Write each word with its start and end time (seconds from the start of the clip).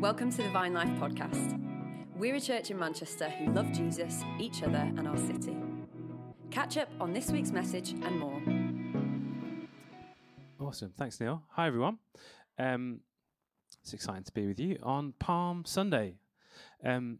Welcome 0.00 0.30
to 0.30 0.42
the 0.44 0.50
Vine 0.50 0.74
Life 0.74 0.90
podcast. 1.00 1.60
We're 2.14 2.36
a 2.36 2.40
church 2.40 2.70
in 2.70 2.78
Manchester 2.78 3.28
who 3.30 3.52
love 3.52 3.72
Jesus, 3.72 4.22
each 4.38 4.62
other, 4.62 4.78
and 4.96 5.08
our 5.08 5.16
city. 5.16 5.56
Catch 6.52 6.76
up 6.76 6.88
on 7.00 7.12
this 7.12 7.32
week's 7.32 7.50
message 7.50 7.90
and 7.90 8.16
more. 8.16 8.40
Awesome. 10.60 10.92
Thanks, 10.96 11.20
Neil. 11.20 11.42
Hi, 11.48 11.66
everyone. 11.66 11.98
Um, 12.60 13.00
it's 13.82 13.92
exciting 13.92 14.22
to 14.22 14.30
be 14.30 14.46
with 14.46 14.60
you 14.60 14.78
on 14.84 15.14
Palm 15.18 15.64
Sunday. 15.66 16.14
Um, 16.84 17.18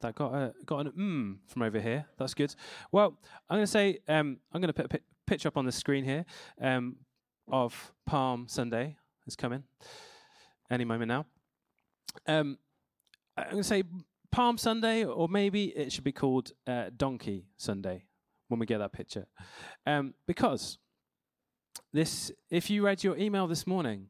that 0.00 0.14
got 0.14 0.32
a 0.32 0.54
got 0.64 0.86
an 0.86 0.92
mm 0.92 1.52
from 1.52 1.60
over 1.60 1.78
here. 1.78 2.06
That's 2.18 2.32
good. 2.32 2.54
Well, 2.90 3.18
I'm 3.50 3.58
going 3.58 3.64
to 3.64 3.70
say 3.70 3.98
um, 4.08 4.38
I'm 4.50 4.62
going 4.62 4.72
to 4.72 4.72
put 4.72 4.86
a 4.86 4.88
pi- 4.88 5.04
picture 5.26 5.48
up 5.48 5.58
on 5.58 5.66
the 5.66 5.72
screen 5.72 6.04
here 6.04 6.24
um, 6.58 6.96
of 7.52 7.92
Palm 8.06 8.46
Sunday. 8.48 8.96
It's 9.26 9.36
coming 9.36 9.64
any 10.70 10.86
moment 10.86 11.08
now. 11.08 11.26
Um, 12.26 12.58
I'm 13.36 13.44
going 13.44 13.56
to 13.58 13.64
say 13.64 13.82
Palm 14.30 14.58
Sunday, 14.58 15.04
or 15.04 15.28
maybe 15.28 15.66
it 15.66 15.92
should 15.92 16.04
be 16.04 16.12
called 16.12 16.52
uh, 16.66 16.90
Donkey 16.96 17.46
Sunday 17.56 18.04
when 18.48 18.60
we 18.60 18.66
get 18.66 18.78
that 18.78 18.92
picture, 18.92 19.26
um, 19.86 20.14
because 20.26 20.78
this. 21.92 22.30
If 22.50 22.70
you 22.70 22.84
read 22.84 23.02
your 23.02 23.16
email 23.16 23.46
this 23.46 23.66
morning, 23.66 24.08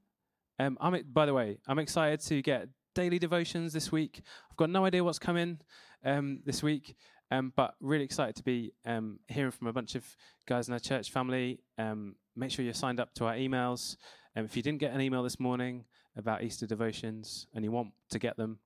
um, 0.59 0.79
I'm 0.81 1.03
by 1.13 1.27
the 1.27 1.35
way, 1.35 1.59
I'm 1.67 1.79
excited 1.79 2.21
to 2.29 2.43
get 2.43 2.69
daily 2.95 3.19
devotions 3.19 3.73
this 3.73 3.93
week. 3.93 4.23
I've 4.51 4.57
got 4.57 4.71
no 4.71 4.85
idea 4.85 5.05
what's 5.05 5.19
coming 5.19 5.59
um, 6.05 6.41
this 6.45 6.63
week, 6.63 6.97
um, 7.31 7.53
but 7.57 7.75
really 7.81 8.05
excited 8.05 8.37
to 8.37 8.43
be 8.43 8.73
um, 8.87 9.19
hearing 9.29 9.51
from 9.51 9.67
a 9.67 9.73
bunch 9.73 9.95
of 9.95 10.05
guys 10.47 10.69
in 10.69 10.75
our 10.75 10.81
church 10.81 11.11
family. 11.11 11.61
Um, 11.79 12.17
make 12.37 12.51
sure 12.51 12.65
you're 12.65 12.75
signed 12.75 13.01
up 13.01 13.15
to 13.15 13.27
our 13.27 13.35
emails. 13.35 13.97
Um, 14.37 14.45
if 14.45 14.57
you 14.57 14.63
didn't 14.63 14.81
get 14.81 14.93
an 14.93 15.01
email 15.01 15.23
this 15.23 15.39
morning 15.39 15.85
about 16.17 16.43
Easter 16.43 16.67
devotions 16.67 17.47
and 17.55 17.65
you 17.65 17.73
want 17.73 17.89
to 18.11 18.19
get 18.19 18.37
them, 18.37 18.59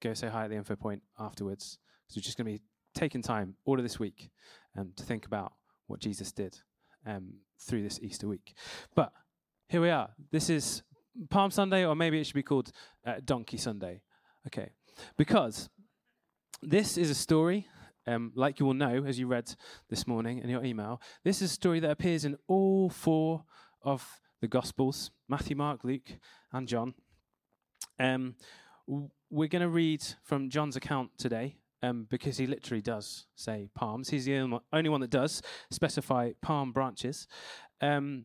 go 0.00 0.14
say 0.14 0.28
hi 0.28 0.44
at 0.44 0.50
the 0.50 0.56
info 0.56 0.76
point 0.76 1.02
afterwards. 1.18 1.78
So 2.08 2.18
we're 2.18 2.22
just 2.22 2.36
going 2.36 2.46
to 2.46 2.58
be 2.58 2.62
taking 2.94 3.22
time 3.22 3.56
all 3.64 3.78
of 3.78 3.82
this 3.82 3.98
week 3.98 4.30
um, 4.78 4.92
to 4.96 5.04
think 5.04 5.26
about 5.26 5.52
what 5.86 6.00
Jesus 6.00 6.32
did 6.32 6.56
um, 7.06 7.34
through 7.60 7.82
this 7.82 7.98
Easter 8.00 8.28
week. 8.28 8.54
But 8.94 9.12
here 9.68 9.80
we 9.80 9.90
are. 9.90 10.10
This 10.30 10.50
is 10.50 10.82
Palm 11.30 11.50
Sunday, 11.50 11.84
or 11.84 11.94
maybe 11.94 12.20
it 12.20 12.26
should 12.26 12.34
be 12.34 12.42
called 12.42 12.70
uh, 13.06 13.14
Donkey 13.24 13.56
Sunday. 13.56 14.02
Okay, 14.46 14.70
because 15.16 15.68
this 16.62 16.98
is 16.98 17.10
a 17.10 17.14
story, 17.14 17.66
um, 18.06 18.32
like 18.34 18.60
you 18.60 18.66
will 18.66 18.74
know 18.74 19.04
as 19.06 19.18
you 19.18 19.26
read 19.26 19.54
this 19.88 20.06
morning 20.06 20.38
in 20.38 20.50
your 20.50 20.64
email. 20.64 21.00
This 21.24 21.40
is 21.40 21.50
a 21.50 21.54
story 21.54 21.80
that 21.80 21.90
appears 21.90 22.24
in 22.24 22.36
all 22.46 22.90
four 22.90 23.44
of 23.82 24.20
the 24.40 24.48
Gospels 24.48 25.10
Matthew, 25.28 25.56
Mark, 25.56 25.84
Luke, 25.84 26.18
and 26.54 26.66
John. 26.66 26.94
Um, 27.98 28.36
we're 29.30 29.48
going 29.48 29.62
to 29.62 29.68
read 29.68 30.02
from 30.22 30.48
John's 30.48 30.76
account 30.76 31.10
today. 31.18 31.56
Um, 31.82 32.06
because 32.08 32.38
he 32.38 32.46
literally 32.46 32.80
does 32.80 33.26
say 33.36 33.68
palms. 33.74 34.08
He's 34.08 34.24
the 34.24 34.38
only 34.72 34.88
one- 34.88 35.02
that 35.02 35.10
does 35.10 35.42
specify 35.70 36.32
palm 36.40 36.72
branches. 36.72 37.28
Um, 37.82 38.24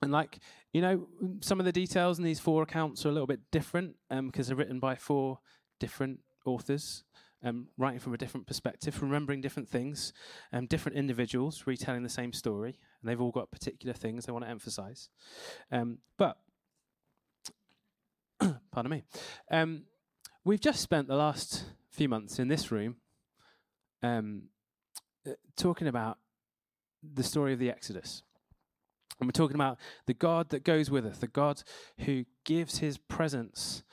and 0.00 0.10
like, 0.10 0.38
you 0.72 0.80
know, 0.80 1.06
some 1.42 1.60
of 1.60 1.66
the 1.66 1.72
details 1.72 2.18
in 2.18 2.24
these 2.24 2.40
four 2.40 2.62
accounts 2.62 3.04
are 3.04 3.10
a 3.10 3.12
little 3.12 3.26
bit 3.26 3.50
different 3.50 3.96
because 4.08 4.46
they're 4.46 4.56
written 4.56 4.80
by 4.80 4.94
four 4.94 5.40
different 5.80 6.20
authors, 6.46 7.04
um, 7.44 7.68
writing 7.76 8.00
from 8.00 8.14
a 8.14 8.18
different 8.18 8.46
perspective, 8.46 9.02
remembering 9.02 9.42
different 9.42 9.68
things, 9.68 10.14
um, 10.50 10.66
different 10.66 10.96
individuals 10.96 11.64
retelling 11.66 12.02
the 12.02 12.08
same 12.08 12.32
story, 12.32 12.78
and 13.02 13.10
they've 13.10 13.20
all 13.20 13.32
got 13.32 13.50
particular 13.50 13.92
things 13.92 14.24
they 14.24 14.32
want 14.32 14.46
to 14.46 14.50
emphasize. 14.50 15.10
Um, 15.70 15.98
but, 16.16 16.38
pardon 18.72 18.90
me, 18.90 19.02
um, 19.50 19.82
we've 20.44 20.60
just 20.60 20.80
spent 20.80 21.06
the 21.06 21.14
last 21.14 21.64
few 21.90 22.08
months 22.08 22.38
in 22.38 22.48
this 22.48 22.72
room 22.72 22.96
um, 24.02 24.44
uh, 25.26 25.32
talking 25.56 25.86
about 25.86 26.18
the 27.02 27.22
story 27.22 27.52
of 27.52 27.58
the 27.58 27.70
Exodus. 27.70 28.22
And 29.20 29.28
we're 29.28 29.32
talking 29.32 29.54
about 29.54 29.78
the 30.06 30.14
God 30.14 30.48
that 30.48 30.64
goes 30.64 30.90
with 30.90 31.06
us, 31.06 31.18
the 31.18 31.28
God 31.28 31.62
who 32.00 32.24
gives 32.44 32.78
his 32.78 32.98
presence 32.98 33.84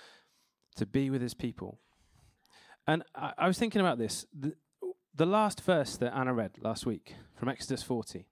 to 0.76 0.86
be 0.86 1.10
with 1.10 1.22
his 1.22 1.34
people. 1.34 1.80
And 2.88 3.04
I, 3.14 3.34
I 3.38 3.48
was 3.48 3.60
thinking 3.60 3.82
about 3.82 4.00
this. 4.00 4.26
The, 4.34 4.56
the 5.14 5.26
last 5.26 5.62
verse 5.62 5.98
that 5.98 6.16
Anna 6.16 6.34
read 6.34 6.52
last 6.62 6.86
week 6.86 7.16
from 7.36 7.50
Exodus 7.50 7.84
40, 7.84 8.26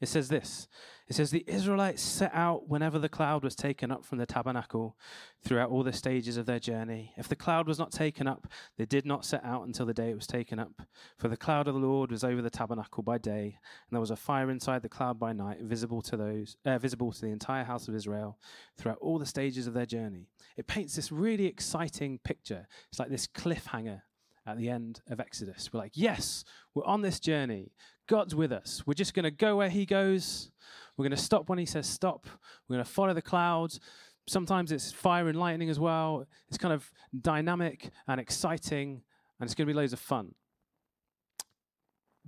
it 0.00 0.06
says 0.06 0.28
this 0.28 0.68
It 1.08 1.16
says, 1.16 1.30
The 1.30 1.44
Israelites 1.46 2.02
set 2.02 2.32
out 2.32 2.68
whenever 2.68 2.98
the 2.98 3.08
cloud 3.08 3.42
was 3.42 3.56
taken 3.56 3.90
up 3.90 4.04
from 4.04 4.18
the 4.18 4.26
tabernacle 4.26 4.96
throughout 5.42 5.70
all 5.70 5.82
the 5.82 5.92
stages 5.92 6.36
of 6.36 6.46
their 6.46 6.60
journey. 6.60 7.12
If 7.16 7.28
the 7.28 7.36
cloud 7.36 7.66
was 7.66 7.78
not 7.78 7.90
taken 7.90 8.28
up, 8.28 8.46
they 8.76 8.84
did 8.84 9.04
not 9.04 9.24
set 9.24 9.44
out 9.44 9.66
until 9.66 9.86
the 9.86 9.94
day 9.94 10.10
it 10.10 10.16
was 10.16 10.26
taken 10.26 10.58
up. 10.58 10.82
For 11.16 11.28
the 11.28 11.36
cloud 11.36 11.66
of 11.66 11.74
the 11.74 11.80
Lord 11.80 12.12
was 12.12 12.22
over 12.22 12.42
the 12.42 12.50
tabernacle 12.50 13.02
by 13.02 13.18
day, 13.18 13.58
and 13.88 13.96
there 13.96 14.00
was 14.00 14.12
a 14.12 14.16
fire 14.16 14.50
inside 14.50 14.82
the 14.82 14.88
cloud 14.88 15.18
by 15.18 15.32
night, 15.32 15.60
visible 15.62 16.02
to 16.02 16.16
those, 16.16 16.56
uh, 16.64 16.78
visible 16.78 17.10
to 17.10 17.20
the 17.20 17.32
entire 17.32 17.64
house 17.64 17.88
of 17.88 17.94
Israel 17.94 18.38
throughout 18.76 18.98
all 19.00 19.18
the 19.18 19.26
stages 19.26 19.66
of 19.66 19.74
their 19.74 19.86
journey. 19.86 20.28
It 20.56 20.68
paints 20.68 20.94
this 20.94 21.10
really 21.10 21.46
exciting 21.46 22.18
picture. 22.18 22.68
It's 22.88 23.00
like 23.00 23.10
this 23.10 23.26
cliffhanger 23.26 24.02
at 24.48 24.56
the 24.56 24.70
end 24.70 25.00
of 25.08 25.20
Exodus. 25.20 25.70
We're 25.72 25.80
like, 25.80 25.92
yes, 25.94 26.44
we're 26.74 26.84
on 26.84 27.02
this 27.02 27.20
journey. 27.20 27.72
God's 28.08 28.34
with 28.34 28.52
us. 28.52 28.82
We're 28.86 28.94
just 28.94 29.14
going 29.14 29.24
to 29.24 29.30
go 29.30 29.56
where 29.56 29.68
He 29.68 29.86
goes. 29.86 30.50
We're 30.96 31.04
going 31.04 31.16
to 31.16 31.22
stop 31.22 31.48
when 31.48 31.58
He 31.58 31.66
says 31.66 31.86
stop. 31.86 32.26
We're 32.66 32.76
going 32.76 32.84
to 32.84 32.90
follow 32.90 33.14
the 33.14 33.22
clouds. 33.22 33.78
Sometimes 34.26 34.72
it's 34.72 34.90
fire 34.90 35.28
and 35.28 35.38
lightning 35.38 35.70
as 35.70 35.78
well. 35.78 36.26
It's 36.48 36.58
kind 36.58 36.74
of 36.74 36.90
dynamic 37.20 37.90
and 38.08 38.20
exciting, 38.20 39.02
and 39.38 39.46
it's 39.46 39.54
going 39.54 39.66
to 39.66 39.72
be 39.72 39.76
loads 39.76 39.92
of 39.92 40.00
fun. 40.00 40.34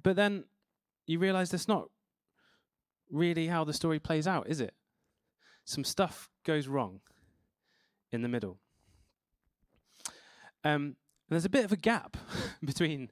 But 0.02 0.16
then 0.16 0.44
you 1.06 1.18
realize 1.18 1.50
that's 1.50 1.68
not 1.68 1.88
really 3.10 3.48
how 3.48 3.64
the 3.64 3.72
story 3.72 3.98
plays 3.98 4.26
out, 4.26 4.48
is 4.48 4.60
it? 4.60 4.74
Some 5.64 5.84
stuff 5.84 6.30
goes 6.44 6.68
wrong 6.68 7.00
in 8.12 8.22
the 8.22 8.28
middle. 8.28 8.58
Um, 10.62 10.96
there's 11.28 11.44
a 11.44 11.50
bit 11.50 11.64
of 11.64 11.72
a 11.72 11.76
gap 11.76 12.16
between 12.64 13.10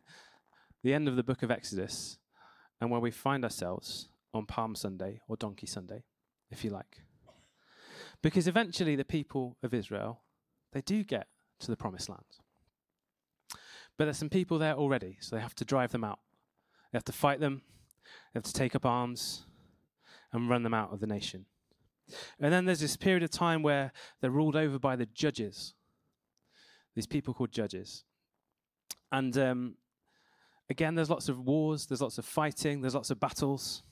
the 0.82 0.92
end 0.92 1.08
of 1.08 1.16
the 1.16 1.22
book 1.22 1.42
of 1.42 1.50
Exodus 1.50 2.18
and 2.80 2.90
where 2.90 3.00
we 3.00 3.10
find 3.10 3.44
ourselves 3.44 4.08
on 4.32 4.46
Palm 4.46 4.74
Sunday 4.74 5.20
or 5.28 5.36
Donkey 5.36 5.66
Sunday, 5.66 6.04
if 6.50 6.64
you 6.64 6.70
like. 6.70 7.02
Because 8.22 8.48
eventually 8.48 8.96
the 8.96 9.04
people 9.04 9.56
of 9.62 9.74
Israel, 9.74 10.20
they 10.72 10.80
do 10.80 11.04
get 11.04 11.26
to 11.60 11.70
the 11.70 11.76
promised 11.76 12.08
land. 12.08 12.24
But 13.96 14.04
there's 14.04 14.18
some 14.18 14.30
people 14.30 14.58
there 14.58 14.74
already, 14.74 15.18
so 15.20 15.34
they 15.34 15.42
have 15.42 15.54
to 15.56 15.64
drive 15.64 15.92
them 15.92 16.04
out. 16.04 16.20
They 16.92 16.96
have 16.96 17.04
to 17.04 17.12
fight 17.12 17.40
them, 17.40 17.62
they 18.32 18.38
have 18.38 18.44
to 18.44 18.52
take 18.52 18.74
up 18.74 18.86
arms 18.86 19.44
and 20.32 20.48
run 20.48 20.62
them 20.62 20.74
out 20.74 20.92
of 20.92 21.00
the 21.00 21.06
nation. 21.06 21.46
And 22.40 22.52
then 22.52 22.64
there's 22.64 22.80
this 22.80 22.96
period 22.96 23.22
of 23.22 23.30
time 23.30 23.62
where 23.62 23.92
they're 24.20 24.30
ruled 24.30 24.56
over 24.56 24.78
by 24.78 24.96
the 24.96 25.06
judges, 25.06 25.74
these 26.94 27.06
people 27.06 27.34
called 27.34 27.52
judges. 27.52 28.04
And 29.12 29.36
um, 29.36 29.74
again, 30.70 30.94
there's 30.94 31.10
lots 31.10 31.28
of 31.28 31.40
wars, 31.40 31.86
there's 31.86 32.00
lots 32.00 32.18
of 32.18 32.24
fighting, 32.24 32.80
there's 32.80 32.94
lots 32.94 33.10
of 33.10 33.20
battles. 33.20 33.82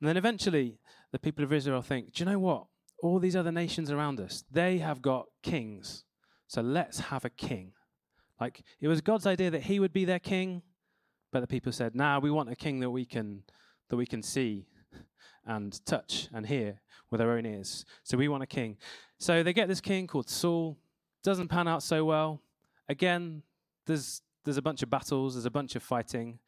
And 0.00 0.08
then 0.08 0.16
eventually, 0.16 0.78
the 1.12 1.18
people 1.18 1.44
of 1.44 1.52
Israel 1.52 1.82
think, 1.82 2.12
do 2.12 2.24
you 2.24 2.30
know 2.30 2.38
what? 2.38 2.66
All 3.02 3.18
these 3.18 3.36
other 3.36 3.52
nations 3.52 3.90
around 3.90 4.20
us, 4.20 4.44
they 4.50 4.78
have 4.78 5.00
got 5.00 5.26
kings. 5.42 6.04
So 6.46 6.60
let's 6.60 7.00
have 7.00 7.24
a 7.24 7.30
king. 7.30 7.72
Like, 8.40 8.62
it 8.80 8.88
was 8.88 9.00
God's 9.00 9.26
idea 9.26 9.50
that 9.50 9.62
he 9.62 9.80
would 9.80 9.92
be 9.92 10.04
their 10.04 10.18
king, 10.18 10.62
but 11.32 11.40
the 11.40 11.46
people 11.46 11.72
said, 11.72 11.94
nah, 11.94 12.18
we 12.18 12.30
want 12.30 12.50
a 12.50 12.56
king 12.56 12.80
that 12.80 12.90
we 12.90 13.04
can, 13.04 13.42
that 13.88 13.96
we 13.96 14.06
can 14.06 14.22
see 14.22 14.66
and 15.46 15.84
touch 15.86 16.28
and 16.32 16.46
hear 16.46 16.80
with 17.10 17.20
our 17.20 17.30
own 17.30 17.46
ears. 17.46 17.84
So 18.02 18.16
we 18.16 18.28
want 18.28 18.42
a 18.42 18.46
king. 18.46 18.76
So 19.18 19.42
they 19.42 19.52
get 19.52 19.68
this 19.68 19.80
king 19.80 20.06
called 20.06 20.28
Saul. 20.28 20.76
Doesn't 21.22 21.48
pan 21.48 21.68
out 21.68 21.82
so 21.82 22.04
well. 22.04 22.42
Again, 22.88 23.42
there's 23.86 24.22
there's 24.46 24.56
a 24.56 24.62
bunch 24.62 24.82
of 24.82 24.88
battles, 24.88 25.34
there's 25.34 25.44
a 25.44 25.50
bunch 25.50 25.76
of 25.76 25.82
fighting. 25.82 26.38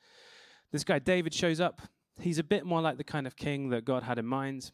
This 0.73 0.85
guy 0.85 0.99
David 0.99 1.35
shows 1.35 1.61
up. 1.61 1.83
He's 2.21 2.39
a 2.39 2.45
bit 2.45 2.65
more 2.65 2.81
like 2.81 2.97
the 2.97 3.05
kind 3.05 3.27
of 3.27 3.37
king 3.37 3.69
that 3.71 3.85
God 3.85 4.05
had 4.05 4.19
in 4.19 4.27
mind. 4.27 4.71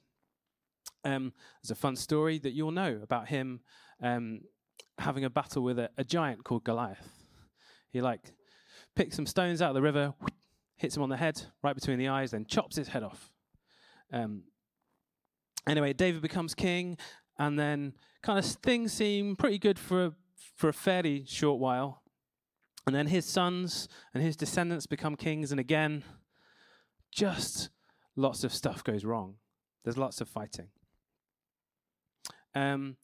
Um, 1.04 1.32
there's 1.62 1.70
a 1.70 1.74
fun 1.74 1.96
story 1.96 2.38
that 2.38 2.52
you'll 2.52 2.70
know 2.70 3.00
about 3.02 3.28
him 3.28 3.60
um, 4.02 4.40
having 4.98 5.24
a 5.24 5.30
battle 5.30 5.62
with 5.62 5.78
a, 5.78 5.90
a 5.96 6.04
giant 6.04 6.44
called 6.44 6.64
Goliath. 6.64 7.08
He 7.90 8.00
like 8.00 8.34
picks 8.94 9.16
some 9.16 9.26
stones 9.26 9.62
out 9.62 9.70
of 9.70 9.74
the 9.74 9.82
river, 9.82 10.14
hits 10.76 10.96
him 10.96 11.02
on 11.02 11.08
the 11.08 11.16
head, 11.16 11.40
right 11.62 11.74
between 11.74 11.98
the 11.98 12.08
eyes, 12.08 12.32
then 12.32 12.44
chops 12.44 12.76
his 12.76 12.88
head 12.88 13.02
off. 13.02 13.30
Um, 14.12 14.44
anyway, 15.66 15.92
David 15.92 16.22
becomes 16.22 16.54
king, 16.54 16.98
and 17.38 17.58
then 17.58 17.94
kind 18.22 18.38
of 18.38 18.44
things 18.44 18.92
seem 18.92 19.36
pretty 19.36 19.58
good 19.58 19.78
for 19.78 20.06
a, 20.06 20.12
for 20.56 20.68
a 20.68 20.72
fairly 20.74 21.24
short 21.26 21.58
while. 21.58 22.02
And 22.86 22.94
then 22.94 23.06
his 23.06 23.24
sons 23.24 23.88
and 24.12 24.22
his 24.22 24.36
descendants 24.36 24.86
become 24.86 25.16
kings, 25.16 25.50
and 25.50 25.60
again, 25.60 26.04
just 27.10 27.70
lots 28.16 28.44
of 28.44 28.52
stuff 28.52 28.84
goes 28.84 29.04
wrong. 29.04 29.36
There's 29.84 29.98
lots 29.98 30.20
of 30.20 30.28
fighting. 30.28 30.68
Um, 32.54 32.96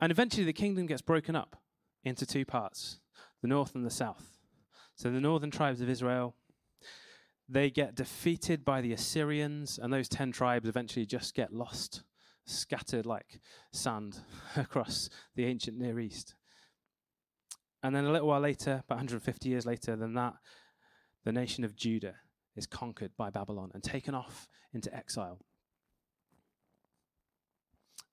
And 0.00 0.10
eventually 0.10 0.44
the 0.44 0.52
kingdom 0.52 0.86
gets 0.86 1.02
broken 1.02 1.34
up 1.34 1.56
into 2.04 2.26
two 2.26 2.44
parts 2.44 3.00
the 3.42 3.48
north 3.48 3.74
and 3.74 3.84
the 3.84 3.90
south. 3.90 4.36
So 4.94 5.10
the 5.10 5.20
northern 5.20 5.50
tribes 5.50 5.80
of 5.80 5.88
Israel, 5.88 6.34
they 7.48 7.70
get 7.70 7.94
defeated 7.94 8.64
by 8.64 8.80
the 8.80 8.92
Assyrians, 8.92 9.78
and 9.78 9.92
those 9.92 10.08
10 10.08 10.32
tribes 10.32 10.68
eventually 10.68 11.06
just 11.06 11.34
get 11.34 11.52
lost, 11.52 12.02
scattered 12.44 13.06
like 13.06 13.40
sand 13.72 14.20
across 14.56 15.08
the 15.34 15.44
ancient 15.44 15.78
Near 15.78 16.00
East. 16.00 16.34
And 17.86 17.94
then 17.94 18.04
a 18.04 18.10
little 18.10 18.26
while 18.26 18.40
later, 18.40 18.82
about 18.84 18.96
150 18.96 19.48
years 19.48 19.64
later 19.64 19.94
than 19.94 20.14
that, 20.14 20.34
the 21.24 21.30
nation 21.30 21.62
of 21.62 21.76
Judah 21.76 22.16
is 22.56 22.66
conquered 22.66 23.12
by 23.16 23.30
Babylon 23.30 23.70
and 23.74 23.82
taken 23.82 24.12
off 24.12 24.48
into 24.74 24.92
exile. 24.92 25.38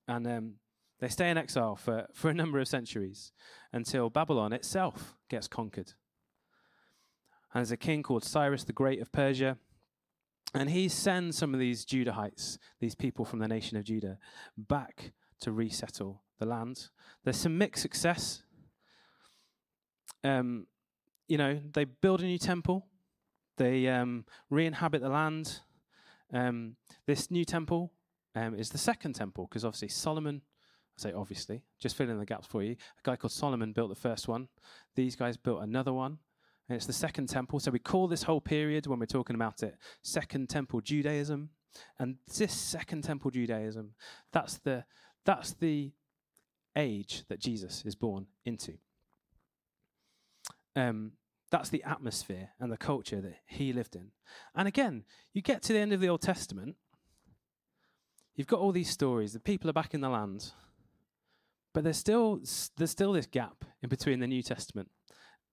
And 0.07 0.27
um, 0.27 0.53
they 0.99 1.07
stay 1.07 1.31
in 1.31 1.39
exile 1.39 1.75
for, 1.75 2.05
for 2.13 2.29
a 2.29 2.35
number 2.35 2.59
of 2.59 2.67
centuries 2.67 3.31
until 3.71 4.11
Babylon 4.11 4.53
itself 4.53 5.15
gets 5.27 5.47
conquered. 5.47 5.93
And 7.51 7.61
there's 7.61 7.71
a 7.71 7.77
king 7.77 8.03
called 8.03 8.23
Cyrus 8.23 8.65
the 8.65 8.73
Great 8.73 9.01
of 9.01 9.11
Persia. 9.11 9.57
And 10.53 10.69
he 10.69 10.87
sends 10.87 11.35
some 11.35 11.55
of 11.55 11.59
these 11.59 11.83
Judahites, 11.83 12.59
these 12.79 12.93
people 12.93 13.25
from 13.25 13.39
the 13.39 13.47
nation 13.47 13.75
of 13.77 13.85
Judah, 13.85 14.19
back 14.55 15.13
to 15.39 15.51
resettle 15.51 16.21
the 16.37 16.45
land. 16.45 16.89
There's 17.23 17.37
some 17.37 17.57
mixed 17.57 17.81
success. 17.81 18.43
Um, 20.23 20.67
you 21.27 21.37
know, 21.37 21.59
they 21.73 21.85
build 21.85 22.21
a 22.21 22.25
new 22.25 22.37
temple, 22.37 22.85
they 23.57 23.87
um, 23.87 24.25
re 24.49 24.65
inhabit 24.65 25.01
the 25.01 25.09
land. 25.09 25.59
Um, 26.31 26.75
this 27.05 27.29
new 27.29 27.45
temple 27.45 27.91
um, 28.35 28.55
is 28.55 28.69
the 28.69 28.77
second 28.77 29.13
temple, 29.13 29.47
because 29.47 29.63
obviously 29.63 29.89
Solomon, 29.89 30.41
I 30.97 31.01
say 31.01 31.13
obviously, 31.13 31.63
just 31.79 31.95
fill 31.95 32.09
in 32.09 32.19
the 32.19 32.25
gaps 32.25 32.47
for 32.47 32.63
you. 32.63 32.71
A 32.71 33.01
guy 33.03 33.15
called 33.15 33.31
Solomon 33.31 33.73
built 33.73 33.89
the 33.89 33.95
first 33.95 34.27
one. 34.27 34.47
These 34.95 35.15
guys 35.15 35.37
built 35.37 35.61
another 35.61 35.93
one, 35.93 36.17
and 36.67 36.75
it's 36.75 36.85
the 36.85 36.93
second 36.93 37.27
temple. 37.27 37.59
So 37.59 37.71
we 37.71 37.79
call 37.79 38.07
this 38.07 38.23
whole 38.23 38.41
period, 38.41 38.87
when 38.87 38.99
we're 38.99 39.05
talking 39.05 39.35
about 39.35 39.63
it, 39.63 39.77
Second 40.01 40.49
Temple 40.49 40.81
Judaism. 40.81 41.49
And 41.99 42.17
this 42.37 42.53
Second 42.53 43.03
Temple 43.03 43.31
Judaism, 43.31 43.95
that's 44.31 44.57
the, 44.59 44.85
that's 45.25 45.53
the 45.53 45.91
age 46.75 47.23
that 47.29 47.39
Jesus 47.39 47.83
is 47.85 47.95
born 47.95 48.27
into. 48.45 48.73
Um, 50.75 51.13
that's 51.51 51.69
the 51.69 51.83
atmosphere 51.83 52.49
and 52.59 52.71
the 52.71 52.77
culture 52.77 53.21
that 53.21 53.35
he 53.45 53.73
lived 53.73 53.95
in. 53.95 54.07
And 54.55 54.67
again, 54.67 55.03
you 55.33 55.41
get 55.43 55.61
to 55.63 55.73
the 55.73 55.79
end 55.79 55.93
of 55.93 55.99
the 55.99 56.09
Old 56.09 56.21
Testament, 56.21 56.77
you've 58.35 58.47
got 58.47 58.59
all 58.59 58.71
these 58.71 58.89
stories, 58.89 59.33
the 59.33 59.39
people 59.39 59.69
are 59.69 59.73
back 59.73 59.93
in 59.93 60.01
the 60.01 60.09
land, 60.09 60.51
but 61.71 61.83
there's 61.83 61.97
still, 61.97 62.41
there's 62.77 62.89
still 62.89 63.13
this 63.13 63.27
gap 63.27 63.65
in 63.83 63.89
between 63.89 64.19
the 64.19 64.25
New 64.25 64.41
Testament 64.41 64.89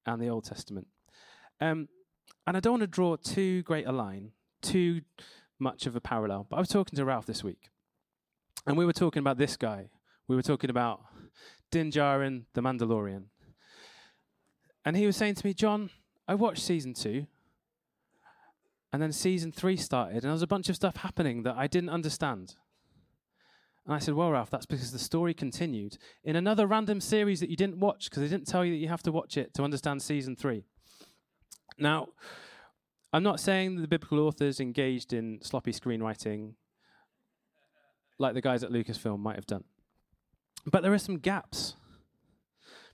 and 0.06 0.22
the 0.22 0.28
Old 0.28 0.44
Testament. 0.44 0.86
Um, 1.60 1.88
and 2.46 2.56
I 2.56 2.60
don't 2.60 2.72
want 2.72 2.82
to 2.82 2.86
draw 2.86 3.16
too 3.16 3.62
great 3.64 3.86
a 3.86 3.92
line, 3.92 4.32
too 4.62 5.02
much 5.58 5.84
of 5.84 5.94
a 5.94 6.00
parallel, 6.00 6.46
but 6.48 6.56
I 6.56 6.60
was 6.60 6.70
talking 6.70 6.96
to 6.96 7.04
Ralph 7.04 7.26
this 7.26 7.44
week, 7.44 7.68
and 8.66 8.78
we 8.78 8.86
were 8.86 8.94
talking 8.94 9.20
about 9.20 9.36
this 9.36 9.58
guy. 9.58 9.90
We 10.28 10.36
were 10.36 10.42
talking 10.42 10.70
about 10.70 11.02
Din 11.70 11.90
Djarin, 11.90 12.44
the 12.54 12.62
Mandalorian. 12.62 13.24
And 14.84 14.96
he 14.96 15.06
was 15.06 15.16
saying 15.16 15.34
to 15.36 15.46
me, 15.46 15.54
Jon, 15.54 15.90
I 16.26 16.34
watched 16.34 16.62
season 16.62 16.94
two, 16.94 17.26
and 18.92 19.02
then 19.02 19.12
season 19.12 19.52
three 19.52 19.76
started, 19.76 20.16
and 20.16 20.24
there 20.24 20.32
was 20.32 20.42
a 20.42 20.46
bunch 20.46 20.68
of 20.68 20.76
stuff 20.76 20.96
happening 20.96 21.42
that 21.42 21.56
I 21.56 21.66
didn't 21.66 21.90
understand. 21.90 22.56
And 23.84 23.94
I 23.94 23.98
said, 23.98 24.14
Well, 24.14 24.30
Ralph, 24.30 24.50
that's 24.50 24.66
because 24.66 24.92
the 24.92 24.98
story 24.98 25.34
continued 25.34 25.98
in 26.24 26.36
another 26.36 26.66
random 26.66 27.00
series 27.00 27.40
that 27.40 27.50
you 27.50 27.56
didn't 27.56 27.78
watch 27.78 28.08
because 28.08 28.22
they 28.22 28.28
didn't 28.28 28.46
tell 28.46 28.64
you 28.64 28.72
that 28.72 28.78
you 28.78 28.88
have 28.88 29.02
to 29.04 29.12
watch 29.12 29.36
it 29.36 29.54
to 29.54 29.62
understand 29.62 30.02
season 30.02 30.36
three. 30.36 30.64
Now, 31.78 32.08
I'm 33.12 33.22
not 33.22 33.40
saying 33.40 33.76
that 33.76 33.82
the 33.82 33.88
biblical 33.88 34.20
authors 34.20 34.60
engaged 34.60 35.12
in 35.12 35.40
sloppy 35.42 35.72
screenwriting 35.72 36.54
like 38.18 38.34
the 38.34 38.40
guys 38.40 38.62
at 38.62 38.70
Lucasfilm 38.70 39.18
might 39.18 39.36
have 39.36 39.46
done. 39.46 39.64
But 40.66 40.82
there 40.82 40.92
are 40.92 40.98
some 40.98 41.18
gaps 41.18 41.74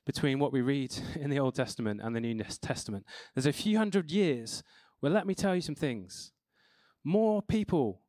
between 0.06 0.38
what 0.38 0.52
we 0.52 0.62
read 0.62 0.96
in 1.20 1.28
the 1.28 1.38
Old 1.38 1.54
Testament 1.54 2.00
and 2.02 2.16
the 2.16 2.20
New 2.20 2.34
Testament. 2.62 3.04
There's 3.34 3.46
a 3.46 3.52
few 3.52 3.76
hundred 3.76 4.10
years 4.10 4.62
where, 5.00 5.12
let 5.12 5.26
me 5.26 5.34
tell 5.34 5.54
you 5.54 5.60
some 5.60 5.74
things. 5.74 6.32
More 7.04 7.42
people 7.42 8.00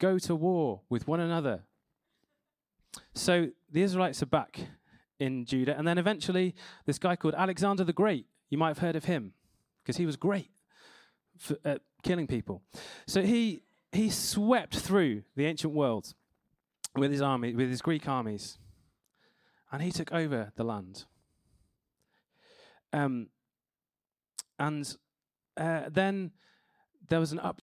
go 0.00 0.18
to 0.18 0.34
war 0.34 0.80
with 0.88 1.06
one 1.06 1.20
another. 1.20 1.62
So 3.14 3.48
the 3.70 3.82
Israelites 3.82 4.22
are 4.22 4.26
back 4.26 4.60
in 5.20 5.44
Judah. 5.44 5.76
And 5.78 5.86
then 5.86 5.98
eventually, 5.98 6.54
this 6.86 6.98
guy 6.98 7.16
called 7.16 7.34
Alexander 7.34 7.84
the 7.84 7.92
Great, 7.92 8.26
you 8.50 8.58
might 8.58 8.68
have 8.68 8.78
heard 8.78 8.96
of 8.96 9.04
him 9.04 9.32
because 9.82 9.96
he 9.96 10.06
was 10.06 10.16
great 10.16 10.50
for, 11.38 11.56
at 11.64 11.82
killing 12.02 12.26
people. 12.26 12.62
So 13.06 13.22
he, 13.22 13.62
he 13.92 14.10
swept 14.10 14.76
through 14.76 15.22
the 15.36 15.46
ancient 15.46 15.72
world 15.72 16.14
with 16.96 17.10
his 17.10 17.22
army, 17.22 17.54
with 17.54 17.70
his 17.70 17.82
Greek 17.82 18.08
armies, 18.08 18.58
and 19.72 19.82
he 19.82 19.90
took 19.90 20.12
over 20.12 20.52
the 20.56 20.64
land. 20.64 21.04
Um, 22.94 23.26
and 24.58 24.96
uh, 25.56 25.82
then 25.90 26.30
there 27.08 27.18
was 27.18 27.32
an 27.32 27.40
up 27.40 27.60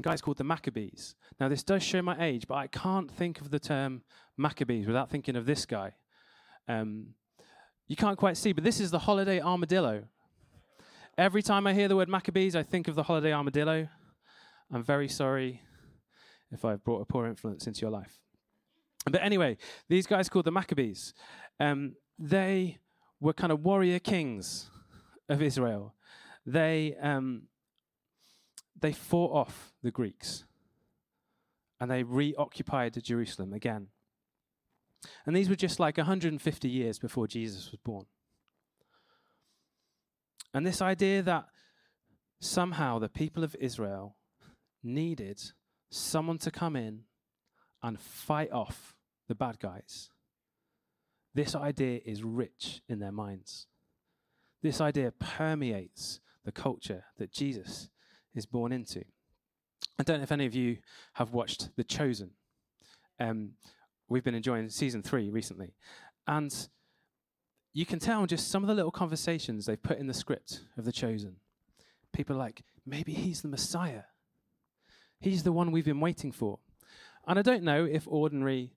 guys 0.00 0.20
called 0.20 0.38
the 0.38 0.44
Maccabees. 0.44 1.16
Now, 1.40 1.48
this 1.48 1.62
does 1.62 1.82
show 1.82 2.00
my 2.02 2.16
age, 2.24 2.46
but 2.46 2.54
I 2.54 2.68
can't 2.68 3.10
think 3.10 3.40
of 3.40 3.50
the 3.50 3.58
term 3.58 4.02
Maccabees 4.36 4.86
without 4.86 5.10
thinking 5.10 5.36
of 5.36 5.44
this 5.44 5.66
guy. 5.66 5.94
Um, 6.68 7.08
you 7.86 7.96
can't 7.96 8.16
quite 8.16 8.36
see, 8.36 8.52
but 8.52 8.64
this 8.64 8.80
is 8.80 8.90
the 8.90 9.00
holiday 9.00 9.40
armadillo. 9.40 10.04
Every 11.16 11.42
time 11.42 11.66
I 11.66 11.74
hear 11.74 11.88
the 11.88 11.96
word 11.96 12.08
Maccabees, 12.08 12.54
I 12.54 12.62
think 12.62 12.86
of 12.86 12.94
the 12.94 13.02
holiday 13.02 13.32
armadillo. 13.32 13.88
I'm 14.72 14.84
very 14.84 15.08
sorry 15.08 15.62
if 16.52 16.64
I've 16.64 16.84
brought 16.84 17.00
a 17.00 17.04
poor 17.04 17.26
influence 17.26 17.66
into 17.66 17.80
your 17.80 17.90
life. 17.90 18.20
But 19.04 19.22
anyway, 19.22 19.56
these 19.88 20.06
guys 20.06 20.28
called 20.28 20.44
the 20.44 20.52
Maccabees, 20.52 21.12
um, 21.58 21.96
they 22.18 22.78
were 23.20 23.32
kind 23.32 23.52
of 23.52 23.64
warrior 23.64 23.98
kings 23.98 24.70
of 25.28 25.42
Israel. 25.42 25.94
They, 26.46 26.96
um, 27.00 27.42
they 28.78 28.92
fought 28.92 29.32
off 29.32 29.72
the 29.82 29.90
Greeks 29.90 30.44
and 31.80 31.90
they 31.90 32.02
reoccupied 32.02 33.02
Jerusalem 33.02 33.52
again. 33.52 33.88
And 35.26 35.36
these 35.36 35.48
were 35.48 35.56
just 35.56 35.78
like 35.78 35.96
150 35.96 36.68
years 36.68 36.98
before 36.98 37.26
Jesus 37.26 37.70
was 37.70 37.80
born. 37.80 38.06
And 40.52 40.66
this 40.66 40.82
idea 40.82 41.22
that 41.22 41.46
somehow 42.40 42.98
the 42.98 43.08
people 43.08 43.44
of 43.44 43.54
Israel 43.60 44.16
needed 44.82 45.40
someone 45.90 46.38
to 46.38 46.50
come 46.50 46.74
in 46.74 47.02
and 47.82 48.00
fight 48.00 48.50
off 48.50 48.96
the 49.28 49.34
bad 49.34 49.60
guys 49.60 50.10
this 51.34 51.54
idea 51.54 52.00
is 52.04 52.22
rich 52.22 52.80
in 52.88 52.98
their 52.98 53.12
minds. 53.12 53.66
This 54.62 54.80
idea 54.80 55.12
permeates 55.12 56.20
the 56.44 56.52
culture 56.52 57.04
that 57.18 57.32
Jesus 57.32 57.90
is 58.34 58.46
born 58.46 58.72
into. 58.72 59.04
I 59.98 60.02
don't 60.02 60.18
know 60.18 60.24
if 60.24 60.32
any 60.32 60.46
of 60.46 60.54
you 60.54 60.78
have 61.14 61.32
watched 61.32 61.70
The 61.76 61.84
Chosen. 61.84 62.30
Um, 63.20 63.50
we've 64.08 64.24
been 64.24 64.34
enjoying 64.34 64.70
season 64.70 65.02
three 65.02 65.28
recently. 65.28 65.74
And 66.26 66.54
you 67.72 67.84
can 67.84 67.98
tell 67.98 68.26
just 68.26 68.50
some 68.50 68.62
of 68.62 68.68
the 68.68 68.74
little 68.74 68.90
conversations 68.90 69.66
they've 69.66 69.82
put 69.82 69.98
in 69.98 70.06
the 70.06 70.14
script 70.14 70.62
of 70.76 70.84
The 70.84 70.92
Chosen. 70.92 71.36
People 72.12 72.36
are 72.36 72.40
like, 72.40 72.64
maybe 72.86 73.12
he's 73.12 73.42
the 73.42 73.48
Messiah. 73.48 74.04
He's 75.20 75.42
the 75.42 75.52
one 75.52 75.70
we've 75.70 75.84
been 75.84 76.00
waiting 76.00 76.32
for. 76.32 76.58
And 77.26 77.38
I 77.38 77.42
don't 77.42 77.62
know 77.62 77.84
if 77.84 78.06
ordinary 78.06 78.72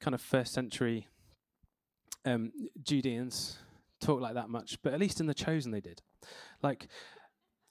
kind 0.00 0.14
of 0.14 0.20
first 0.20 0.52
century 0.52 1.08
um, 2.24 2.52
Judeans 2.82 3.58
talk 4.00 4.20
like 4.20 4.34
that 4.34 4.48
much, 4.48 4.78
but 4.82 4.92
at 4.92 5.00
least 5.00 5.20
in 5.20 5.26
the 5.26 5.34
chosen 5.34 5.72
they 5.72 5.80
did. 5.80 6.02
Like, 6.62 6.88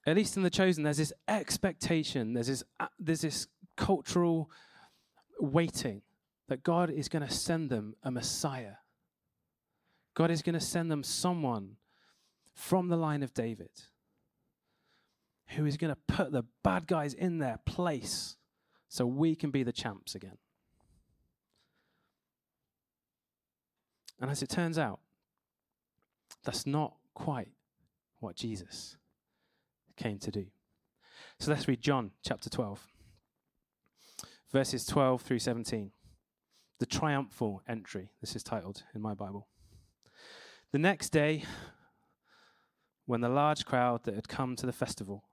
at 0.05 0.15
least 0.15 0.37
in 0.37 0.43
the 0.43 0.49
chosen, 0.49 0.83
there's 0.83 0.97
this 0.97 1.13
expectation, 1.27 2.33
there's 2.33 2.47
this, 2.47 2.63
uh, 2.79 2.87
there's 2.99 3.21
this 3.21 3.47
cultural 3.77 4.49
waiting 5.39 6.01
that 6.49 6.63
God 6.63 6.89
is 6.89 7.07
going 7.07 7.25
to 7.25 7.33
send 7.33 7.69
them 7.69 7.95
a 8.03 8.11
Messiah. 8.11 8.75
God 10.13 10.29
is 10.29 10.41
going 10.41 10.53
to 10.53 10.59
send 10.59 10.91
them 10.91 11.03
someone 11.03 11.77
from 12.53 12.89
the 12.89 12.97
line 12.97 13.23
of 13.23 13.33
David 13.33 13.71
who 15.49 15.65
is 15.65 15.77
going 15.77 15.93
to 15.93 16.13
put 16.13 16.31
the 16.31 16.43
bad 16.63 16.87
guys 16.87 17.13
in 17.13 17.39
their 17.39 17.59
place 17.65 18.35
so 18.89 19.05
we 19.05 19.35
can 19.35 19.51
be 19.51 19.63
the 19.63 19.71
champs 19.71 20.15
again. 20.15 20.37
And 24.19 24.31
as 24.31 24.41
it 24.41 24.49
turns 24.49 24.77
out, 24.77 24.99
that's 26.43 26.65
not 26.65 26.95
quite 27.13 27.49
what 28.19 28.35
Jesus 28.35 28.97
came 29.97 30.17
to 30.19 30.31
do. 30.31 30.45
So 31.39 31.51
let's 31.51 31.67
read 31.67 31.81
John 31.81 32.11
chapter 32.23 32.49
12, 32.49 32.87
verses 34.51 34.85
12 34.85 35.21
through 35.21 35.39
17. 35.39 35.91
the 36.79 36.85
triumphal 36.85 37.61
entry, 37.65 38.09
this 38.19 38.35
is 38.35 38.43
titled 38.43 38.83
in 38.93 39.01
my 39.01 39.13
Bible. 39.13 39.47
The 40.73 40.79
next 40.79 41.11
day, 41.11 41.45
when 43.05 43.21
the 43.21 43.29
large 43.29 43.63
crowd 43.63 44.03
that 44.03 44.15
had 44.15 44.27
come 44.27 44.57
to 44.57 44.65
the 44.65 44.73
festival, 44.73 45.23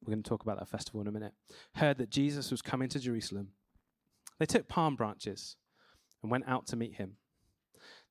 we're 0.00 0.12
going 0.12 0.22
to 0.22 0.28
talk 0.28 0.42
about 0.42 0.60
that 0.60 0.68
festival 0.68 1.00
in 1.00 1.08
a 1.08 1.12
minute, 1.12 1.32
heard 1.74 1.98
that 1.98 2.10
Jesus 2.10 2.52
was 2.52 2.62
coming 2.62 2.88
to 2.90 3.00
Jerusalem, 3.00 3.48
they 4.38 4.46
took 4.46 4.68
palm 4.68 4.94
branches 4.94 5.56
and 6.22 6.30
went 6.30 6.46
out 6.46 6.68
to 6.68 6.76
meet 6.76 6.94
him. 6.94 7.16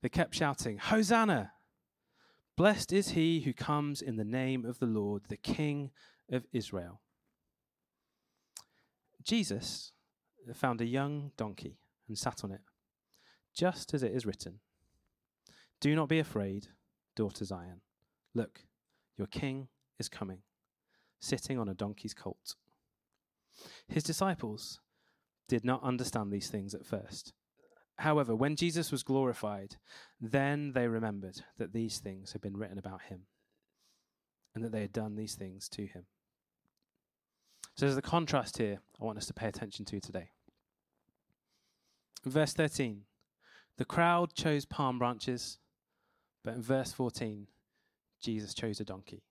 They 0.04 0.10
kept 0.10 0.36
shouting, 0.36 0.80
Hosanna! 0.80 1.54
Blessed 2.58 2.92
is 2.92 3.12
he 3.12 3.40
who 3.40 3.54
comes 3.54 4.02
in 4.02 4.18
the 4.18 4.26
name 4.26 4.66
of 4.66 4.80
the 4.80 4.86
Lord, 4.86 5.24
the 5.30 5.38
King 5.38 5.92
of 6.30 6.46
Israel. 6.52 7.00
Jesus 9.24 9.94
found 10.54 10.82
a 10.82 10.86
young 10.86 11.32
donkey 11.38 11.80
and 12.10 12.18
sat 12.18 12.44
on 12.44 12.52
it, 12.52 12.60
just 13.56 13.94
as 13.94 14.04
it 14.04 14.12
is 14.12 14.26
written 14.26 14.60
Do 15.80 15.96
not 15.96 16.10
be 16.10 16.20
afraid, 16.20 16.68
daughter 17.16 17.46
Zion. 17.46 17.80
Look, 18.36 18.66
your 19.18 19.28
king 19.28 19.70
is 20.00 20.10
coming, 20.10 20.40
sitting 21.22 21.58
on 21.58 21.70
a 21.70 21.74
donkey's 21.74 22.14
colt. 22.14 22.56
His 23.88 24.04
disciples 24.04 24.82
did 25.48 25.64
not 25.64 25.82
understand 25.82 26.30
these 26.30 26.50
things 26.50 26.76
at 26.76 26.86
first. 26.86 27.32
However, 27.98 28.36
when 28.36 28.56
Jesus 28.56 28.92
was 28.92 29.04
glorified, 29.04 29.76
then 30.20 30.74
they 30.74 30.88
remembered 30.88 31.42
that 31.58 31.74
these 31.74 32.00
things 32.00 32.32
had 32.32 32.42
been 32.42 32.58
written 32.58 32.78
about 32.78 33.04
him 33.04 33.22
and 34.56 34.64
that 34.64 34.72
they 34.72 34.82
had 34.82 34.94
done 34.94 35.16
these 35.16 35.36
things 35.36 35.70
to 35.70 35.86
him. 35.86 36.06
So 37.76 37.86
there's 37.86 37.98
a 37.98 38.02
contrast 38.02 38.58
here 38.58 38.80
I 39.02 39.06
want 39.06 39.18
us 39.18 39.28
to 39.28 39.34
pay 39.34 39.48
attention 39.48 39.86
to 39.86 40.00
today. 40.00 40.30
Verse 42.26 42.54
13 42.54 43.04
the 43.78 43.86
crowd 43.86 44.34
chose 44.34 44.66
palm 44.66 45.00
branches, 45.00 45.58
but 46.44 46.54
in 46.54 46.62
verse 46.62 46.94
14, 46.94 47.48
Jesus 48.22 48.54
chose 48.54 48.80
a 48.80 48.86
donkey. 48.86 49.24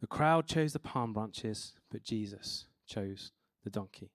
The 0.00 0.06
crowd 0.06 0.46
chose 0.46 0.72
the 0.72 0.78
palm 0.78 1.12
branches, 1.12 1.74
but 1.90 2.02
Jesus 2.02 2.66
chose 2.86 3.32
the 3.62 3.70
donkey. 3.70 4.10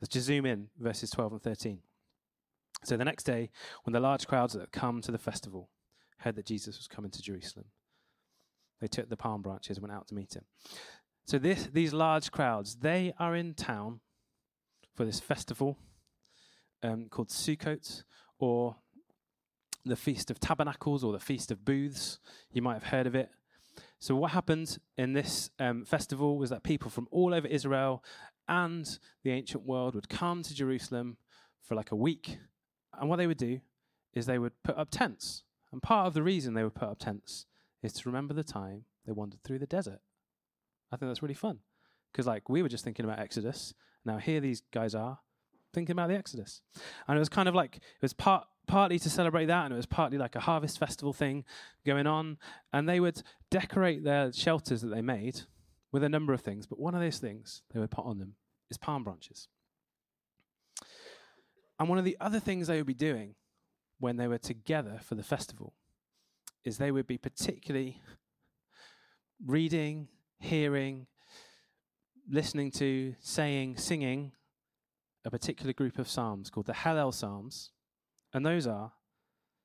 Let's 0.00 0.12
just 0.12 0.26
zoom 0.26 0.46
in, 0.46 0.68
verses 0.78 1.10
12 1.10 1.32
and 1.32 1.42
13. 1.42 1.80
So 2.84 2.96
the 2.96 3.04
next 3.04 3.24
day, 3.24 3.50
when 3.84 3.92
the 3.92 4.00
large 4.00 4.26
crowds 4.26 4.52
that 4.52 4.60
had 4.60 4.72
come 4.72 5.00
to 5.02 5.12
the 5.12 5.18
festival 5.18 5.70
heard 6.18 6.36
that 6.36 6.46
Jesus 6.46 6.76
was 6.76 6.88
coming 6.88 7.10
to 7.10 7.22
Jerusalem, 7.22 7.66
they 8.80 8.86
took 8.86 9.08
the 9.08 9.16
palm 9.16 9.42
branches 9.42 9.76
and 9.76 9.86
went 9.86 9.96
out 9.96 10.08
to 10.08 10.14
meet 10.14 10.34
him. 10.34 10.44
So 11.26 11.38
this, 11.38 11.68
these 11.72 11.92
large 11.92 12.30
crowds, 12.30 12.76
they 12.76 13.12
are 13.18 13.34
in 13.34 13.54
town 13.54 14.00
for 14.94 15.04
this 15.04 15.18
festival 15.18 15.78
um, 16.82 17.08
called 17.10 17.28
Sukkot, 17.28 18.04
or 18.38 18.76
the 19.84 19.96
Feast 19.96 20.30
of 20.30 20.38
Tabernacles, 20.38 21.02
or 21.02 21.12
the 21.12 21.18
Feast 21.18 21.50
of 21.50 21.64
Booths. 21.64 22.18
You 22.52 22.62
might 22.62 22.74
have 22.74 22.84
heard 22.84 23.06
of 23.06 23.14
it. 23.14 23.30
So 23.98 24.14
what 24.14 24.32
happened 24.32 24.78
in 24.96 25.12
this 25.12 25.50
um, 25.58 25.84
festival 25.84 26.38
was 26.38 26.50
that 26.50 26.62
people 26.62 26.90
from 26.90 27.08
all 27.10 27.34
over 27.34 27.46
Israel 27.46 28.04
and 28.48 28.86
the 29.24 29.32
ancient 29.32 29.64
world 29.64 29.94
would 29.94 30.08
come 30.08 30.42
to 30.42 30.54
Jerusalem 30.54 31.16
for 31.62 31.74
like 31.74 31.90
a 31.90 31.96
week. 31.96 32.38
And 32.98 33.08
what 33.08 33.16
they 33.16 33.26
would 33.26 33.38
do 33.38 33.60
is 34.14 34.26
they 34.26 34.38
would 34.38 34.52
put 34.62 34.76
up 34.76 34.90
tents. 34.90 35.44
And 35.72 35.82
part 35.82 36.06
of 36.06 36.14
the 36.14 36.22
reason 36.22 36.54
they 36.54 36.64
would 36.64 36.74
put 36.74 36.88
up 36.88 36.98
tents 36.98 37.46
is 37.82 37.92
to 37.94 38.08
remember 38.08 38.34
the 38.34 38.44
time 38.44 38.84
they 39.04 39.12
wandered 39.12 39.42
through 39.42 39.58
the 39.58 39.66
desert. 39.66 40.00
I 40.90 40.96
think 40.96 41.10
that's 41.10 41.22
really 41.22 41.34
fun. 41.34 41.58
Because, 42.12 42.26
like, 42.26 42.48
we 42.48 42.62
were 42.62 42.68
just 42.68 42.84
thinking 42.84 43.04
about 43.04 43.18
Exodus. 43.18 43.74
Now, 44.04 44.18
here 44.18 44.40
these 44.40 44.62
guys 44.72 44.94
are 44.94 45.18
thinking 45.74 45.92
about 45.92 46.08
the 46.08 46.16
Exodus. 46.16 46.62
And 47.06 47.16
it 47.16 47.18
was 47.18 47.28
kind 47.28 47.48
of 47.48 47.54
like, 47.54 47.76
it 47.76 48.02
was 48.02 48.14
part, 48.14 48.46
partly 48.66 48.98
to 49.00 49.10
celebrate 49.10 49.46
that, 49.46 49.64
and 49.64 49.74
it 49.74 49.76
was 49.76 49.86
partly 49.86 50.16
like 50.16 50.34
a 50.34 50.40
harvest 50.40 50.78
festival 50.78 51.12
thing 51.12 51.44
going 51.84 52.06
on. 52.06 52.38
And 52.72 52.88
they 52.88 53.00
would 53.00 53.22
decorate 53.50 54.04
their 54.04 54.32
shelters 54.32 54.80
that 54.80 54.88
they 54.88 55.02
made 55.02 55.42
with 55.92 56.02
a 56.02 56.08
number 56.08 56.32
of 56.32 56.40
things, 56.40 56.66
but 56.66 56.78
one 56.78 56.94
of 56.94 57.00
those 57.00 57.18
things 57.18 57.62
they 57.72 57.80
would 57.80 57.90
put 57.90 58.04
on 58.04 58.18
them 58.18 58.34
is 58.70 58.76
palm 58.76 59.04
branches. 59.04 59.48
And 61.78 61.88
one 61.88 61.98
of 61.98 62.04
the 62.04 62.16
other 62.20 62.40
things 62.40 62.66
they 62.66 62.76
would 62.76 62.86
be 62.86 62.94
doing 62.94 63.34
when 63.98 64.16
they 64.16 64.28
were 64.28 64.38
together 64.38 65.00
for 65.02 65.14
the 65.14 65.22
festival 65.22 65.74
is 66.64 66.78
they 66.78 66.90
would 66.90 67.06
be 67.06 67.18
particularly 67.18 68.00
reading, 69.44 70.08
hearing, 70.38 71.06
listening 72.28 72.70
to, 72.72 73.14
saying, 73.20 73.76
singing 73.76 74.32
a 75.24 75.30
particular 75.30 75.72
group 75.72 75.98
of 75.98 76.08
psalms 76.08 76.50
called 76.50 76.66
the 76.66 76.72
Hallel 76.72 77.12
Psalms. 77.12 77.70
And 78.32 78.44
those 78.44 78.66
are 78.66 78.92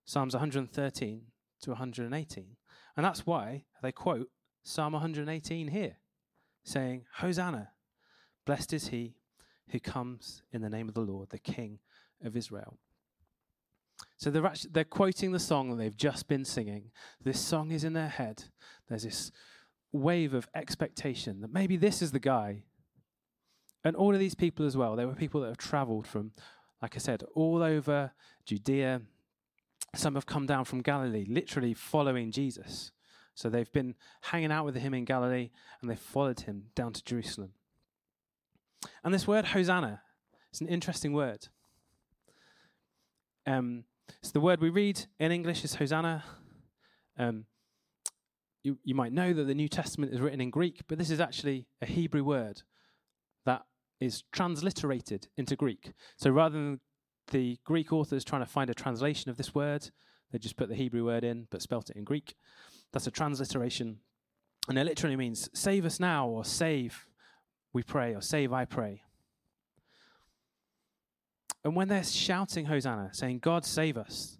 Psalms 0.05 0.33
113 0.33 1.21
to 1.61 1.69
118. 1.69 2.57
And 2.97 3.05
that's 3.05 3.25
why 3.25 3.65
they 3.81 3.91
quote 3.91 4.29
Psalm 4.63 4.93
118 4.93 5.69
here 5.69 5.97
saying, 6.63 7.05
Hosanna, 7.15 7.69
blessed 8.45 8.73
is 8.73 8.89
he 8.89 9.15
who 9.69 9.79
comes 9.79 10.43
in 10.51 10.61
the 10.61 10.69
name 10.69 10.87
of 10.87 10.93
the 10.93 11.01
Lord, 11.01 11.29
the 11.29 11.39
King 11.39 11.79
of 12.23 12.35
Israel. 12.35 12.77
So 14.17 14.29
they're, 14.29 14.45
actually, 14.45 14.71
they're 14.73 14.83
quoting 14.83 15.31
the 15.31 15.39
song 15.39 15.69
that 15.69 15.77
they've 15.77 15.95
just 15.95 16.27
been 16.27 16.45
singing. 16.45 16.91
This 17.23 17.39
song 17.39 17.71
is 17.71 17.83
in 17.83 17.93
their 17.93 18.09
head. 18.09 18.43
There's 18.87 19.03
this 19.03 19.31
wave 19.91 20.33
of 20.33 20.47
expectation 20.53 21.41
that 21.41 21.53
maybe 21.53 21.75
this 21.77 22.01
is 22.01 22.11
the 22.11 22.19
guy. 22.19 22.63
And 23.83 23.95
all 23.95 24.13
of 24.13 24.19
these 24.19 24.35
people 24.35 24.65
as 24.65 24.77
well, 24.77 24.95
they 24.95 25.05
were 25.05 25.15
people 25.15 25.41
that 25.41 25.47
have 25.47 25.57
traveled 25.57 26.05
from, 26.05 26.33
like 26.81 26.95
I 26.95 26.99
said, 26.99 27.23
all 27.33 27.63
over 27.63 28.11
Judea. 28.45 29.01
Some 29.95 30.15
have 30.15 30.27
come 30.27 30.45
down 30.45 30.65
from 30.65 30.81
Galilee, 30.81 31.25
literally 31.27 31.73
following 31.73 32.31
Jesus. 32.31 32.91
So 33.33 33.49
they've 33.49 33.71
been 33.71 33.95
hanging 34.21 34.51
out 34.51 34.65
with 34.65 34.75
him 34.75 34.93
in 34.93 35.05
Galilee 35.05 35.49
and 35.81 35.89
they 35.89 35.95
followed 35.95 36.41
him 36.41 36.65
down 36.75 36.93
to 36.93 37.03
Jerusalem. 37.03 37.53
And 39.03 39.13
this 39.13 39.27
word 39.27 39.45
Hosanna 39.45 40.01
is 40.53 40.61
an 40.61 40.67
interesting 40.67 41.13
word. 41.13 41.47
Um, 43.45 43.85
so 44.21 44.31
the 44.33 44.41
word 44.41 44.61
we 44.61 44.69
read 44.69 45.05
in 45.19 45.31
English 45.31 45.63
is 45.63 45.75
Hosanna. 45.75 46.23
Um, 47.17 47.45
you, 48.63 48.77
you 48.83 48.93
might 48.93 49.13
know 49.13 49.33
that 49.33 49.45
the 49.45 49.55
New 49.55 49.67
Testament 49.67 50.13
is 50.13 50.19
written 50.19 50.41
in 50.41 50.49
Greek, 50.49 50.81
but 50.87 50.97
this 50.97 51.09
is 51.09 51.19
actually 51.19 51.67
a 51.81 51.85
Hebrew 51.85 52.23
word 52.23 52.61
that 53.45 53.63
is 53.99 54.23
transliterated 54.31 55.27
into 55.37 55.55
Greek. 55.55 55.93
So 56.17 56.29
rather 56.29 56.55
than 56.55 56.79
the 57.31 57.57
Greek 57.65 57.91
authors 57.91 58.23
trying 58.23 58.43
to 58.43 58.49
find 58.49 58.69
a 58.69 58.75
translation 58.75 59.31
of 59.31 59.37
this 59.37 59.55
word, 59.55 59.89
they 60.31 60.37
just 60.37 60.57
put 60.57 60.69
the 60.69 60.75
Hebrew 60.75 61.05
word 61.05 61.23
in 61.23 61.47
but 61.49 61.61
spelt 61.61 61.89
it 61.89 61.97
in 61.97 62.03
Greek. 62.03 62.35
That's 62.93 63.07
a 63.07 63.11
transliteration. 63.11 63.99
And 64.69 64.77
it 64.77 64.85
literally 64.85 65.15
means 65.15 65.49
save 65.53 65.85
us 65.85 65.99
now, 65.99 66.27
or 66.27 66.45
save, 66.45 67.07
we 67.73 67.81
pray, 67.81 68.13
or 68.13 68.21
save, 68.21 68.53
I 68.53 68.65
pray. 68.65 69.01
And 71.63 71.75
when 71.75 71.87
they're 71.87 72.03
shouting 72.03 72.65
Hosanna, 72.65 73.09
saying, 73.13 73.39
God 73.39 73.65
save 73.65 73.97
us, 73.97 74.37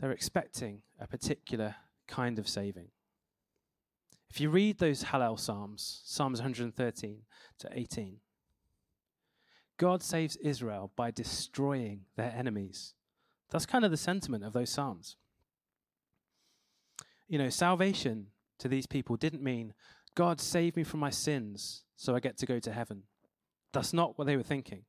they're 0.00 0.10
expecting 0.10 0.82
a 1.00 1.06
particular 1.06 1.76
kind 2.08 2.38
of 2.38 2.48
saving. 2.48 2.88
If 4.28 4.40
you 4.40 4.50
read 4.50 4.78
those 4.78 5.04
Hallel 5.04 5.38
Psalms, 5.38 6.02
Psalms 6.04 6.40
113 6.40 7.18
to 7.58 7.68
18, 7.70 8.16
God 9.78 10.02
saves 10.02 10.36
Israel 10.36 10.90
by 10.96 11.10
destroying 11.10 12.02
their 12.16 12.32
enemies. 12.36 12.94
That's 13.50 13.66
kind 13.66 13.84
of 13.84 13.90
the 13.90 13.96
sentiment 13.96 14.44
of 14.44 14.52
those 14.52 14.70
Psalms. 14.70 15.16
You 17.28 17.38
know, 17.38 17.50
salvation 17.50 18.28
to 18.58 18.68
these 18.68 18.86
people 18.86 19.16
didn't 19.16 19.42
mean, 19.42 19.74
God 20.14 20.40
save 20.40 20.76
me 20.76 20.84
from 20.84 21.00
my 21.00 21.10
sins 21.10 21.84
so 21.96 22.14
I 22.14 22.20
get 22.20 22.36
to 22.38 22.46
go 22.46 22.58
to 22.58 22.72
heaven. 22.72 23.04
That's 23.72 23.92
not 23.92 24.18
what 24.18 24.26
they 24.26 24.36
were 24.36 24.42
thinking. 24.42 24.84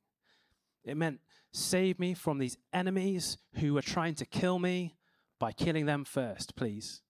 It 0.84 0.96
meant, 0.96 1.20
save 1.52 1.98
me 1.98 2.14
from 2.14 2.38
these 2.38 2.58
enemies 2.72 3.38
who 3.54 3.76
are 3.76 3.82
trying 3.82 4.14
to 4.16 4.26
kill 4.26 4.58
me 4.58 4.96
by 5.38 5.52
killing 5.52 5.86
them 5.86 6.04
first, 6.04 6.56
please. 6.56 7.02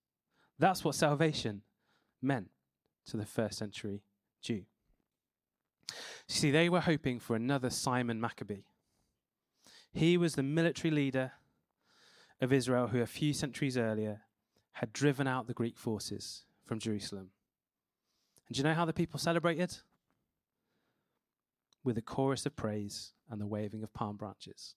That's 0.59 0.85
what 0.85 0.95
salvation 0.95 1.63
meant 2.23 2.51
to 3.07 3.17
the 3.17 3.27
first 3.27 3.59
century 3.59 4.03
Jew. 4.41 4.63
See, 6.29 6.51
they 6.51 6.69
were 6.69 6.81
hoping 6.81 7.19
for 7.19 7.37
another 7.37 7.71
Simon 7.71 8.21
Maccabee. 8.21 8.65
He 9.93 10.17
was 10.17 10.35
the 10.35 10.43
military 10.43 10.91
leader 10.91 11.33
of 12.41 12.53
Israel 12.53 12.89
who, 12.89 13.01
a 13.01 13.07
few 13.07 13.33
centuries 13.33 13.77
earlier, 13.77 14.23
had 14.73 14.93
driven 14.93 15.27
out 15.27 15.47
the 15.47 15.55
Greek 15.55 15.79
forces 15.79 16.45
from 16.65 16.79
Jerusalem. 16.79 17.31
And 18.49 18.55
do 18.55 18.59
you 18.59 18.65
know 18.65 18.75
how 18.75 18.85
the 18.85 18.93
people 18.93 19.19
celebrated? 19.19 19.77
With 21.85 21.99
a 21.99 22.03
chorus 22.03 22.47
of 22.47 22.57
praise 22.57 23.13
and 23.31 23.41
the 23.41 23.47
waving 23.47 23.83
of 23.83 23.93
palm 23.93 24.17
branches. 24.17 24.75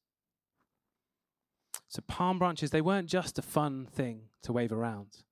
So, 1.88 2.02
palm 2.06 2.38
branches, 2.38 2.72
they 2.72 2.82
weren't 2.82 3.08
just 3.08 3.40
a 3.40 3.42
fun 3.42 3.88
thing 3.90 4.24
to 4.44 4.52
wave 4.52 4.74
around, 4.74 5.24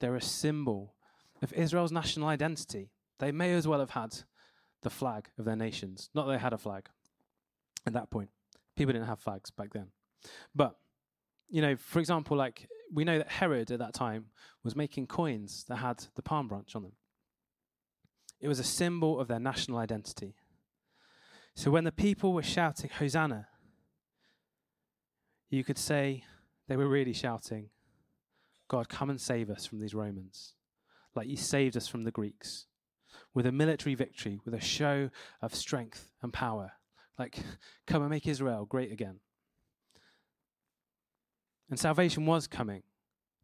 they're 0.00 0.16
a 0.16 0.20
symbol 0.20 0.94
of 1.42 1.52
Israel's 1.52 1.92
national 1.92 2.28
identity. 2.28 2.90
They 3.18 3.32
may 3.32 3.54
as 3.54 3.66
well 3.66 3.80
have 3.80 3.90
had 3.90 4.14
the 4.82 4.90
flag 4.90 5.28
of 5.38 5.44
their 5.44 5.56
nations. 5.56 6.10
Not 6.14 6.26
that 6.26 6.32
they 6.32 6.38
had 6.38 6.52
a 6.52 6.58
flag 6.58 6.88
at 7.86 7.94
that 7.94 8.10
point. 8.10 8.30
People 8.76 8.92
didn't 8.92 9.08
have 9.08 9.20
flags 9.20 9.50
back 9.50 9.72
then. 9.72 9.88
But, 10.54 10.76
you 11.48 11.62
know, 11.62 11.76
for 11.76 11.98
example, 11.98 12.36
like 12.36 12.68
we 12.92 13.04
know 13.04 13.18
that 13.18 13.30
Herod 13.30 13.70
at 13.70 13.78
that 13.78 13.94
time 13.94 14.26
was 14.62 14.76
making 14.76 15.06
coins 15.06 15.64
that 15.68 15.76
had 15.76 16.04
the 16.14 16.22
palm 16.22 16.48
branch 16.48 16.76
on 16.76 16.82
them. 16.82 16.92
It 18.40 18.48
was 18.48 18.58
a 18.58 18.64
symbol 18.64 19.18
of 19.18 19.28
their 19.28 19.40
national 19.40 19.78
identity. 19.78 20.34
So 21.54 21.70
when 21.70 21.84
the 21.84 21.92
people 21.92 22.32
were 22.32 22.42
shouting, 22.42 22.90
Hosanna, 22.98 23.48
you 25.48 25.64
could 25.64 25.78
say 25.78 26.24
they 26.68 26.76
were 26.76 26.88
really 26.88 27.12
shouting, 27.12 27.70
God, 28.68 28.88
come 28.88 29.10
and 29.10 29.20
save 29.20 29.48
us 29.48 29.64
from 29.64 29.80
these 29.80 29.94
Romans, 29.94 30.54
like 31.14 31.28
you 31.28 31.36
saved 31.36 31.76
us 31.76 31.88
from 31.88 32.02
the 32.02 32.10
Greeks, 32.10 32.66
with 33.32 33.46
a 33.46 33.52
military 33.52 33.94
victory, 33.94 34.40
with 34.44 34.54
a 34.54 34.60
show 34.60 35.10
of 35.40 35.54
strength 35.54 36.10
and 36.22 36.32
power. 36.32 36.72
Like, 37.18 37.38
come 37.86 38.02
and 38.02 38.10
make 38.10 38.26
Israel 38.26 38.66
great 38.66 38.92
again. 38.92 39.20
And 41.70 41.78
salvation 41.78 42.26
was 42.26 42.46
coming, 42.46 42.82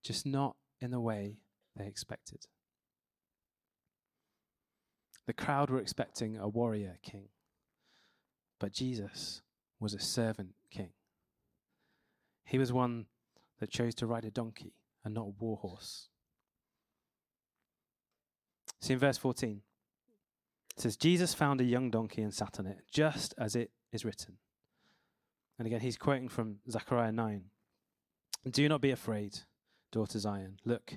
just 0.03 0.27
not 0.27 0.57
in 0.81 0.91
the 0.91 1.01
way 1.01 1.39
they 1.77 1.87
expected. 1.87 2.47
The 5.27 5.33
crowd 5.33 5.71
were 5.71 5.79
expecting 5.79 6.37
a 6.37 6.49
warrior 6.49 6.99
king, 7.03 7.29
but 8.59 8.73
Jesus 8.73 9.43
was 9.79 9.95
a 9.95 10.01
servant 10.01 10.55
king. 10.71 10.91
He 12.45 12.59
was 12.59 12.73
one 12.73 13.07
that 13.61 13.71
chose 13.71 13.95
to 13.97 14.07
ride 14.07 14.25
a 14.25 14.31
donkey 14.31 14.75
and 15.05 15.15
not 15.15 15.27
a 15.27 15.35
war 15.39 15.57
horse. 15.57 16.09
See 18.81 18.95
in 18.95 18.99
verse 18.99 19.17
14, 19.17 19.63
it 20.77 20.81
says, 20.81 20.97
Jesus 20.97 21.35
found 21.35 21.61
a 21.61 21.65
young 21.65 21.91
donkey 21.91 22.23
and 22.23 22.35
sat 22.35 22.59
on 22.59 22.67
it, 22.67 22.79
just 22.91 23.35
as 23.39 23.55
it 23.55 23.71
is 23.93 24.05
written. 24.05 24.39
And 25.59 25.67
again, 25.67 25.81
he's 25.81 25.97
quoting 25.97 26.29
from 26.29 26.57
Zechariah 26.69 27.13
9. 27.13 27.45
Do 28.51 28.69
not 28.69 28.81
be 28.81 28.91
afraid, 28.91 29.39
daughter 29.93 30.19
Zion. 30.19 30.59
Look, 30.65 30.95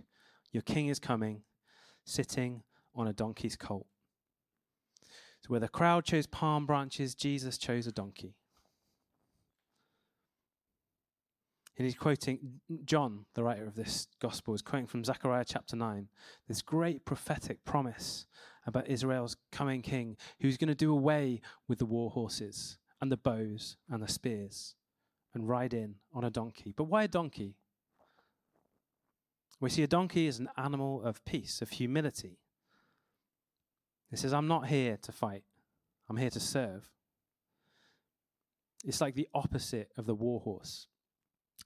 your 0.51 0.63
king 0.63 0.87
is 0.87 0.97
coming, 0.97 1.43
sitting 2.05 2.63
on 2.95 3.07
a 3.07 3.13
donkey's 3.13 3.55
colt. 3.55 3.85
So, 5.45 5.51
where 5.51 5.59
the 5.59 5.67
crowd 5.67 6.05
chose 6.05 6.25
palm 6.25 6.65
branches, 6.65 7.13
Jesus 7.13 7.59
chose 7.59 7.85
a 7.85 7.91
donkey. 7.91 8.33
And 11.77 11.85
he's 11.85 11.93
quoting, 11.93 12.61
John, 12.83 13.25
the 13.35 13.43
writer 13.43 13.67
of 13.67 13.75
this 13.75 14.07
gospel, 14.19 14.55
is 14.55 14.63
quoting 14.63 14.87
from 14.87 15.03
Zechariah 15.03 15.45
chapter 15.47 15.75
9, 15.75 16.07
this 16.47 16.63
great 16.63 17.05
prophetic 17.05 17.63
promise 17.63 18.25
about 18.65 18.87
Israel's 18.87 19.37
coming 19.51 19.83
king 19.83 20.17
who's 20.41 20.57
going 20.57 20.69
to 20.69 20.73
do 20.73 20.91
away 20.91 21.41
with 21.67 21.77
the 21.77 21.85
war 21.85 22.09
horses 22.09 22.79
and 22.99 23.11
the 23.11 23.17
bows 23.17 23.77
and 23.87 24.01
the 24.01 24.07
spears 24.07 24.73
and 25.35 25.47
ride 25.47 25.75
in 25.75 25.95
on 26.11 26.23
a 26.23 26.31
donkey. 26.31 26.73
But 26.75 26.85
why 26.85 27.03
a 27.03 27.07
donkey? 27.07 27.53
We 29.59 29.69
see 29.69 29.83
a 29.83 29.87
donkey 29.87 30.27
as 30.27 30.39
an 30.39 30.49
animal 30.57 31.03
of 31.03 31.23
peace, 31.23 31.61
of 31.61 31.69
humility. 31.69 32.39
It 34.11 34.19
says, 34.19 34.33
I'm 34.33 34.47
not 34.47 34.67
here 34.67 34.97
to 35.01 35.11
fight, 35.11 35.43
I'm 36.09 36.17
here 36.17 36.29
to 36.29 36.39
serve. 36.39 36.89
It's 38.85 39.01
like 39.01 39.15
the 39.15 39.27
opposite 39.33 39.91
of 39.97 40.05
the 40.05 40.15
war 40.15 40.39
horse. 40.41 40.87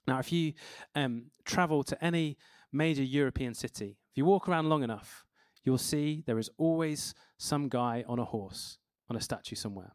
Now, 0.06 0.18
if 0.18 0.32
you 0.32 0.54
um, 0.94 1.26
travel 1.44 1.82
to 1.84 2.04
any 2.04 2.38
major 2.72 3.02
European 3.02 3.54
city, 3.54 3.98
if 4.10 4.16
you 4.16 4.24
walk 4.24 4.48
around 4.48 4.68
long 4.68 4.82
enough, 4.82 5.24
you'll 5.62 5.78
see 5.78 6.22
there 6.26 6.38
is 6.38 6.50
always 6.56 7.14
some 7.36 7.68
guy 7.68 8.04
on 8.08 8.18
a 8.18 8.24
horse 8.24 8.78
on 9.10 9.16
a 9.16 9.20
statue 9.20 9.56
somewhere. 9.56 9.92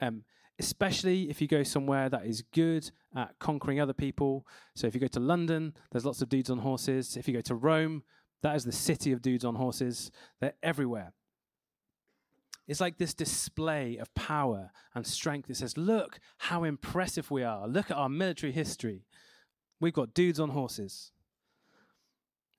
Um, 0.00 0.24
especially 0.58 1.28
if 1.30 1.40
you 1.40 1.48
go 1.48 1.62
somewhere 1.62 2.08
that 2.08 2.26
is 2.26 2.42
good 2.52 2.88
at 3.16 3.34
conquering 3.40 3.80
other 3.80 3.92
people. 3.92 4.46
So 4.76 4.86
if 4.86 4.94
you 4.94 5.00
go 5.00 5.08
to 5.08 5.20
London, 5.20 5.74
there's 5.90 6.04
lots 6.04 6.22
of 6.22 6.28
dudes 6.28 6.50
on 6.50 6.58
horses. 6.58 7.16
If 7.16 7.26
you 7.26 7.34
go 7.34 7.40
to 7.40 7.54
Rome, 7.54 8.04
that 8.42 8.54
is 8.54 8.64
the 8.64 8.72
city 8.72 9.10
of 9.12 9.22
dudes 9.22 9.44
on 9.44 9.56
horses. 9.56 10.12
They're 10.40 10.54
everywhere. 10.62 11.12
It's 12.66 12.80
like 12.80 12.96
this 12.96 13.12
display 13.12 13.98
of 13.98 14.14
power 14.14 14.70
and 14.94 15.06
strength. 15.06 15.50
It 15.50 15.56
says, 15.56 15.76
Look 15.76 16.18
how 16.38 16.64
impressive 16.64 17.30
we 17.30 17.42
are. 17.42 17.68
Look 17.68 17.90
at 17.90 17.96
our 17.96 18.08
military 18.08 18.52
history. 18.52 19.04
We've 19.80 19.92
got 19.92 20.14
dudes 20.14 20.40
on 20.40 20.50
horses. 20.50 21.12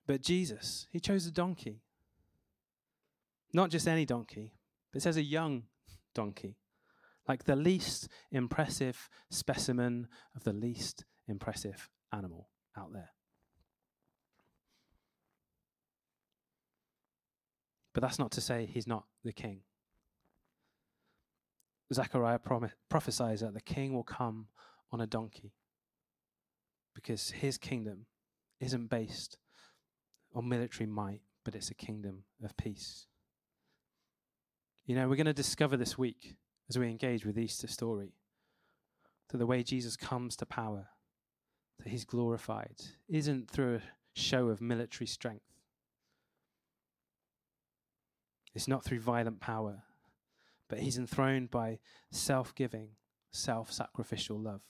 But 0.05 0.21
Jesus, 0.21 0.87
he 0.91 0.99
chose 0.99 1.25
a 1.25 1.31
donkey. 1.31 1.81
Not 3.53 3.71
just 3.71 3.87
any 3.87 4.05
donkey, 4.05 4.53
but 4.91 4.97
it 4.97 5.03
says 5.03 5.17
a 5.17 5.23
young 5.23 5.63
donkey. 6.13 6.57
Like 7.27 7.45
the 7.45 7.55
least 7.55 8.07
impressive 8.31 9.09
specimen 9.31 10.07
of 10.35 10.43
the 10.43 10.53
least 10.53 11.05
impressive 11.27 11.89
animal 12.13 12.49
out 12.77 12.93
there. 12.93 13.09
But 17.93 18.01
that's 18.01 18.19
not 18.19 18.31
to 18.33 18.41
say 18.41 18.67
he's 18.71 18.85
not 18.85 19.05
the 19.23 19.31
king. 19.31 19.61
Zechariah 21.93 22.39
prophesies 22.89 23.41
that 23.41 23.53
the 23.53 23.61
king 23.61 23.93
will 23.93 24.03
come 24.03 24.47
on 24.91 25.01
a 25.01 25.07
donkey 25.07 25.53
because 26.95 27.31
his 27.31 27.57
kingdom 27.57 28.05
isn't 28.59 28.89
based 28.89 29.37
on 30.33 30.49
military 30.49 30.87
might, 30.87 31.21
but 31.43 31.55
it's 31.55 31.69
a 31.69 31.75
kingdom 31.75 32.23
of 32.43 32.55
peace. 32.57 33.07
You 34.85 34.95
know, 34.95 35.07
we're 35.07 35.15
going 35.15 35.25
to 35.25 35.33
discover 35.33 35.77
this 35.77 35.97
week 35.97 36.35
as 36.69 36.77
we 36.77 36.89
engage 36.89 37.25
with 37.25 37.37
Easter 37.37 37.67
story 37.67 38.13
that 39.29 39.37
the 39.37 39.45
way 39.45 39.63
Jesus 39.63 39.95
comes 39.97 40.35
to 40.37 40.45
power, 40.45 40.87
that 41.79 41.89
he's 41.89 42.05
glorified, 42.05 42.81
isn't 43.07 43.49
through 43.49 43.75
a 43.75 44.19
show 44.19 44.49
of 44.49 44.61
military 44.61 45.07
strength. 45.07 45.45
It's 48.53 48.67
not 48.67 48.83
through 48.83 49.01
violent 49.01 49.41
power, 49.41 49.83
but 50.69 50.79
he's 50.79 50.97
enthroned 50.97 51.51
by 51.51 51.79
self 52.11 52.53
giving, 52.55 52.89
self 53.31 53.71
sacrificial 53.71 54.39
love. 54.39 54.61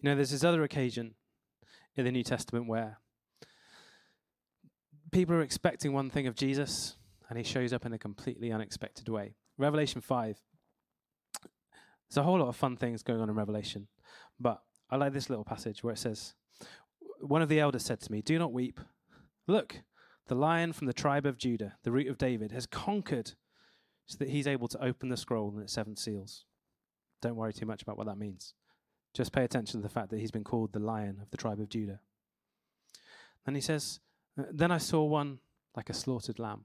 You 0.00 0.08
know, 0.08 0.14
there's 0.14 0.30
this 0.30 0.44
other 0.44 0.62
occasion 0.62 1.14
in 1.96 2.04
the 2.04 2.12
New 2.12 2.22
Testament 2.22 2.68
where 2.68 2.98
people 5.10 5.34
are 5.34 5.42
expecting 5.42 5.92
one 5.92 6.10
thing 6.10 6.26
of 6.26 6.36
Jesus, 6.36 6.96
and 7.28 7.36
he 7.36 7.44
shows 7.44 7.72
up 7.72 7.84
in 7.84 7.92
a 7.92 7.98
completely 7.98 8.52
unexpected 8.52 9.08
way. 9.08 9.34
Revelation 9.56 10.00
5. 10.00 10.40
There's 12.08 12.16
a 12.16 12.22
whole 12.22 12.38
lot 12.38 12.48
of 12.48 12.56
fun 12.56 12.76
things 12.76 13.02
going 13.02 13.20
on 13.20 13.28
in 13.28 13.34
Revelation, 13.34 13.88
but 14.38 14.62
I 14.90 14.96
like 14.96 15.12
this 15.12 15.28
little 15.28 15.44
passage 15.44 15.82
where 15.82 15.92
it 15.92 15.98
says, 15.98 16.34
One 17.20 17.42
of 17.42 17.48
the 17.48 17.60
elders 17.60 17.84
said 17.84 18.00
to 18.00 18.12
me, 18.12 18.22
Do 18.22 18.38
not 18.38 18.52
weep. 18.52 18.80
Look, 19.46 19.80
the 20.28 20.34
lion 20.34 20.72
from 20.72 20.86
the 20.86 20.92
tribe 20.92 21.26
of 21.26 21.38
Judah, 21.38 21.74
the 21.82 21.90
root 21.90 22.06
of 22.06 22.18
David, 22.18 22.52
has 22.52 22.66
conquered 22.66 23.32
so 24.06 24.16
that 24.18 24.30
he's 24.30 24.46
able 24.46 24.68
to 24.68 24.82
open 24.82 25.08
the 25.08 25.16
scroll 25.16 25.50
and 25.50 25.62
its 25.62 25.72
seven 25.72 25.96
seals. 25.96 26.44
Don't 27.20 27.36
worry 27.36 27.52
too 27.52 27.66
much 27.66 27.82
about 27.82 27.98
what 27.98 28.06
that 28.06 28.18
means. 28.18 28.54
Just 29.12 29.32
pay 29.32 29.44
attention 29.44 29.80
to 29.80 29.86
the 29.86 29.92
fact 29.92 30.10
that 30.10 30.20
he's 30.20 30.30
been 30.30 30.44
called 30.44 30.72
the 30.72 30.78
lion 30.78 31.18
of 31.20 31.30
the 31.30 31.36
tribe 31.36 31.60
of 31.60 31.68
Judah. 31.68 32.00
Then 33.44 33.54
he 33.54 33.60
says, 33.60 34.00
uh, 34.38 34.44
Then 34.50 34.70
I 34.70 34.78
saw 34.78 35.04
one 35.04 35.40
like 35.74 35.90
a 35.90 35.94
slaughtered 35.94 36.38
lamb. 36.38 36.64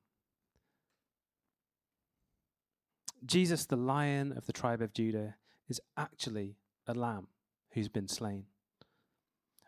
Jesus, 3.26 3.66
the 3.66 3.78
lion 3.78 4.34
of 4.36 4.46
the 4.46 4.54
tribe 4.54 4.82
of 4.82 4.94
Judah, 4.94 5.36
is 5.70 5.80
actually 5.98 6.58
a 6.86 6.94
lamb 6.94 7.28
who's 7.72 7.88
been 7.88 8.08
slain. 8.08 8.46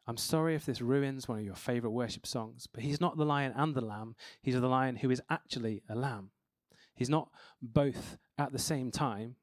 I'm 0.07 0.17
sorry 0.17 0.55
if 0.55 0.65
this 0.65 0.81
ruins 0.81 1.27
one 1.27 1.39
of 1.39 1.45
your 1.45 1.55
favorite 1.55 1.91
worship 1.91 2.27
songs, 2.27 2.67
but 2.71 2.83
he's 2.83 3.01
not 3.01 3.17
the 3.17 3.25
lion 3.25 3.53
and 3.55 3.73
the 3.73 3.81
lamb. 3.81 4.15
He's 4.41 4.59
the 4.59 4.67
lion 4.67 4.97
who 4.97 5.09
is 5.09 5.21
actually 5.29 5.81
a 5.89 5.95
lamb. 5.95 6.29
He's 6.93 7.09
not 7.09 7.29
both 7.61 8.17
at 8.37 8.51
the 8.51 8.59
same 8.59 8.91
time. 8.91 9.35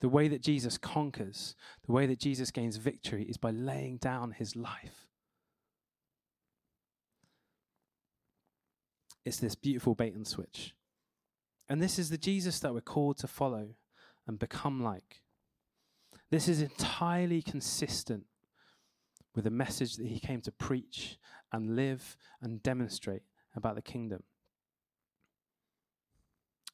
The 0.00 0.08
way 0.08 0.28
that 0.28 0.42
Jesus 0.42 0.78
conquers, 0.78 1.56
the 1.86 1.92
way 1.92 2.06
that 2.06 2.20
Jesus 2.20 2.50
gains 2.50 2.76
victory 2.76 3.24
is 3.24 3.36
by 3.36 3.50
laying 3.50 3.96
down 3.96 4.32
his 4.32 4.54
life. 4.54 5.06
It's 9.24 9.38
this 9.38 9.54
beautiful 9.54 9.94
bait 9.94 10.14
and 10.14 10.26
switch. 10.26 10.74
And 11.68 11.82
this 11.82 11.98
is 11.98 12.10
the 12.10 12.18
Jesus 12.18 12.60
that 12.60 12.72
we're 12.72 12.80
called 12.80 13.18
to 13.18 13.26
follow 13.26 13.74
and 14.26 14.38
become 14.38 14.82
like. 14.82 15.22
This 16.30 16.48
is 16.48 16.60
entirely 16.60 17.42
consistent 17.42 18.24
with 19.38 19.44
the 19.44 19.50
message 19.52 19.94
that 19.94 20.06
he 20.08 20.18
came 20.18 20.40
to 20.40 20.50
preach 20.50 21.16
and 21.52 21.76
live 21.76 22.16
and 22.42 22.60
demonstrate 22.60 23.22
about 23.54 23.76
the 23.76 23.80
kingdom. 23.80 24.24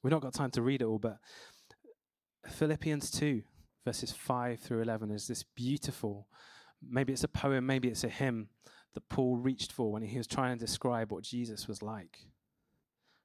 We've 0.03 0.11
not 0.11 0.23
got 0.23 0.33
time 0.33 0.51
to 0.53 0.63
read 0.63 0.81
it 0.81 0.87
all, 0.87 0.99
but 0.99 1.19
Philippians 2.49 3.11
2, 3.11 3.43
verses 3.85 4.13
5 4.13 4.61
through 4.61 4.81
11, 4.81 5.11
is 5.11 5.29
this 5.29 5.43
beautiful, 5.43 6.27
maybe 6.83 7.13
it's 7.13 7.23
a 7.23 7.29
poem, 7.29 7.67
maybe 7.67 7.89
it's 7.89 8.03
a 8.03 8.09
hymn 8.09 8.49
that 8.95 9.11
Paul 9.11 9.37
reached 9.37 9.71
for 9.71 9.93
when 9.93 10.01
he 10.01 10.17
was 10.17 10.27
trying 10.27 10.57
to 10.57 10.65
describe 10.65 11.13
what 11.13 11.23
Jesus 11.23 11.69
was 11.69 11.83
like. 11.83 12.29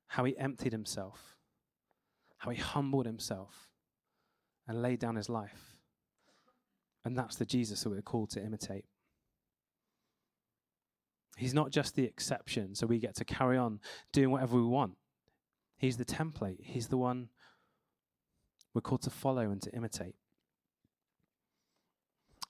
how 0.10 0.26
he 0.26 0.38
emptied 0.38 0.72
himself, 0.72 1.38
how 2.38 2.50
he 2.50 2.60
humbled 2.60 3.06
himself 3.06 3.70
and 4.68 4.82
laid 4.82 5.00
down 5.00 5.16
his 5.16 5.30
life. 5.30 5.78
And 7.06 7.16
that's 7.16 7.36
the 7.36 7.46
Jesus 7.46 7.84
that 7.84 7.90
we're 7.90 8.02
called 8.02 8.32
to 8.32 8.44
imitate. 8.44 8.86
He's 11.40 11.54
not 11.54 11.72
just 11.72 11.96
the 11.96 12.04
exception, 12.04 12.76
so 12.76 12.86
we 12.86 13.00
get 13.00 13.16
to 13.16 13.24
carry 13.24 13.58
on 13.58 13.80
doing 14.12 14.30
whatever 14.30 14.58
we 14.58 14.68
want. 14.68 14.98
He's 15.78 15.96
the 15.96 16.04
template, 16.04 16.58
He's 16.62 16.90
the 16.90 16.98
one 16.98 17.30
we're 18.74 18.82
called 18.82 19.04
to 19.04 19.10
follow 19.10 19.50
and 19.50 19.62
to 19.62 19.74
imitate. 19.74 20.16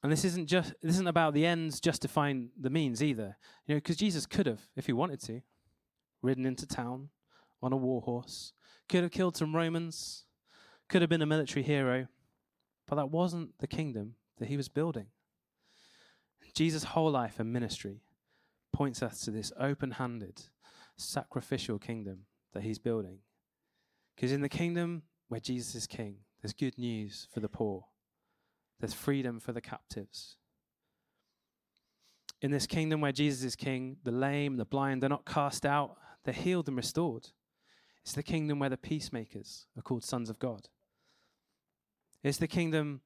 And 0.01 0.11
this 0.11 0.25
isn't 0.25 0.47
just 0.47 0.73
this 0.81 0.95
isn't 0.95 1.07
about 1.07 1.35
the 1.35 1.45
ends 1.45 1.79
justifying 1.79 2.49
the 2.59 2.71
means 2.71 3.03
either. 3.03 3.37
You 3.67 3.75
know, 3.75 3.77
because 3.77 3.95
Jesus 3.95 4.25
could 4.25 4.47
have, 4.47 4.61
if 4.75 4.87
he 4.87 4.93
wanted 4.93 5.21
to, 5.25 5.41
ridden 6.23 6.47
into 6.47 6.65
town 6.65 7.09
on 7.61 7.71
a 7.71 7.77
war 7.77 8.01
horse, 8.01 8.53
could 8.87 9.03
have 9.03 9.11
killed 9.11 9.37
some 9.37 9.55
Romans, 9.55 10.25
could 10.87 11.01
have 11.01 11.09
been 11.09 11.21
a 11.21 11.27
military 11.27 11.63
hero, 11.63 12.07
but 12.87 12.95
that 12.95 13.11
wasn't 13.11 13.59
the 13.59 13.67
kingdom 13.67 14.15
that 14.39 14.47
he 14.47 14.57
was 14.57 14.67
building. 14.67 15.07
Jesus' 16.55 16.85
whole 16.85 17.11
life 17.11 17.39
and 17.39 17.53
ministry 17.53 18.01
points 18.71 19.01
us 19.01 19.21
to 19.21 19.31
this 19.31 19.51
open 19.59 19.91
handed, 19.91 20.41
sacrificial 20.97 21.79
kingdom 21.79 22.25
that 22.53 22.63
he's 22.63 22.79
building. 22.79 23.19
Because 24.15 24.31
in 24.31 24.41
the 24.41 24.49
kingdom 24.49 25.03
where 25.27 25.39
Jesus 25.39 25.75
is 25.75 25.87
king, 25.87 26.17
there's 26.41 26.53
good 26.53 26.77
news 26.77 27.27
for 27.33 27.39
the 27.39 27.49
poor, 27.49 27.85
there's 28.79 28.93
freedom 28.93 29.39
for 29.39 29.51
the 29.51 29.61
captives. 29.61 30.37
In 32.41 32.51
this 32.51 32.67
kingdom 32.67 33.01
where 33.01 33.11
Jesus 33.11 33.43
is 33.43 33.55
king, 33.55 33.97
the 34.03 34.11
lame, 34.11 34.55
the 34.55 34.65
blind, 34.65 35.01
they're 35.01 35.09
not 35.09 35.25
cast 35.25 35.65
out, 35.65 35.97
they're 36.23 36.33
healed 36.33 36.67
and 36.67 36.77
restored. 36.77 37.27
It's 38.03 38.13
the 38.13 38.23
kingdom 38.23 38.59
where 38.59 38.69
the 38.69 38.77
peacemakers 38.77 39.67
are 39.77 39.81
called 39.81 40.03
sons 40.03 40.29
of 40.29 40.39
God. 40.39 40.69
It's 42.23 42.37
the 42.37 42.47
kingdom 42.47 43.01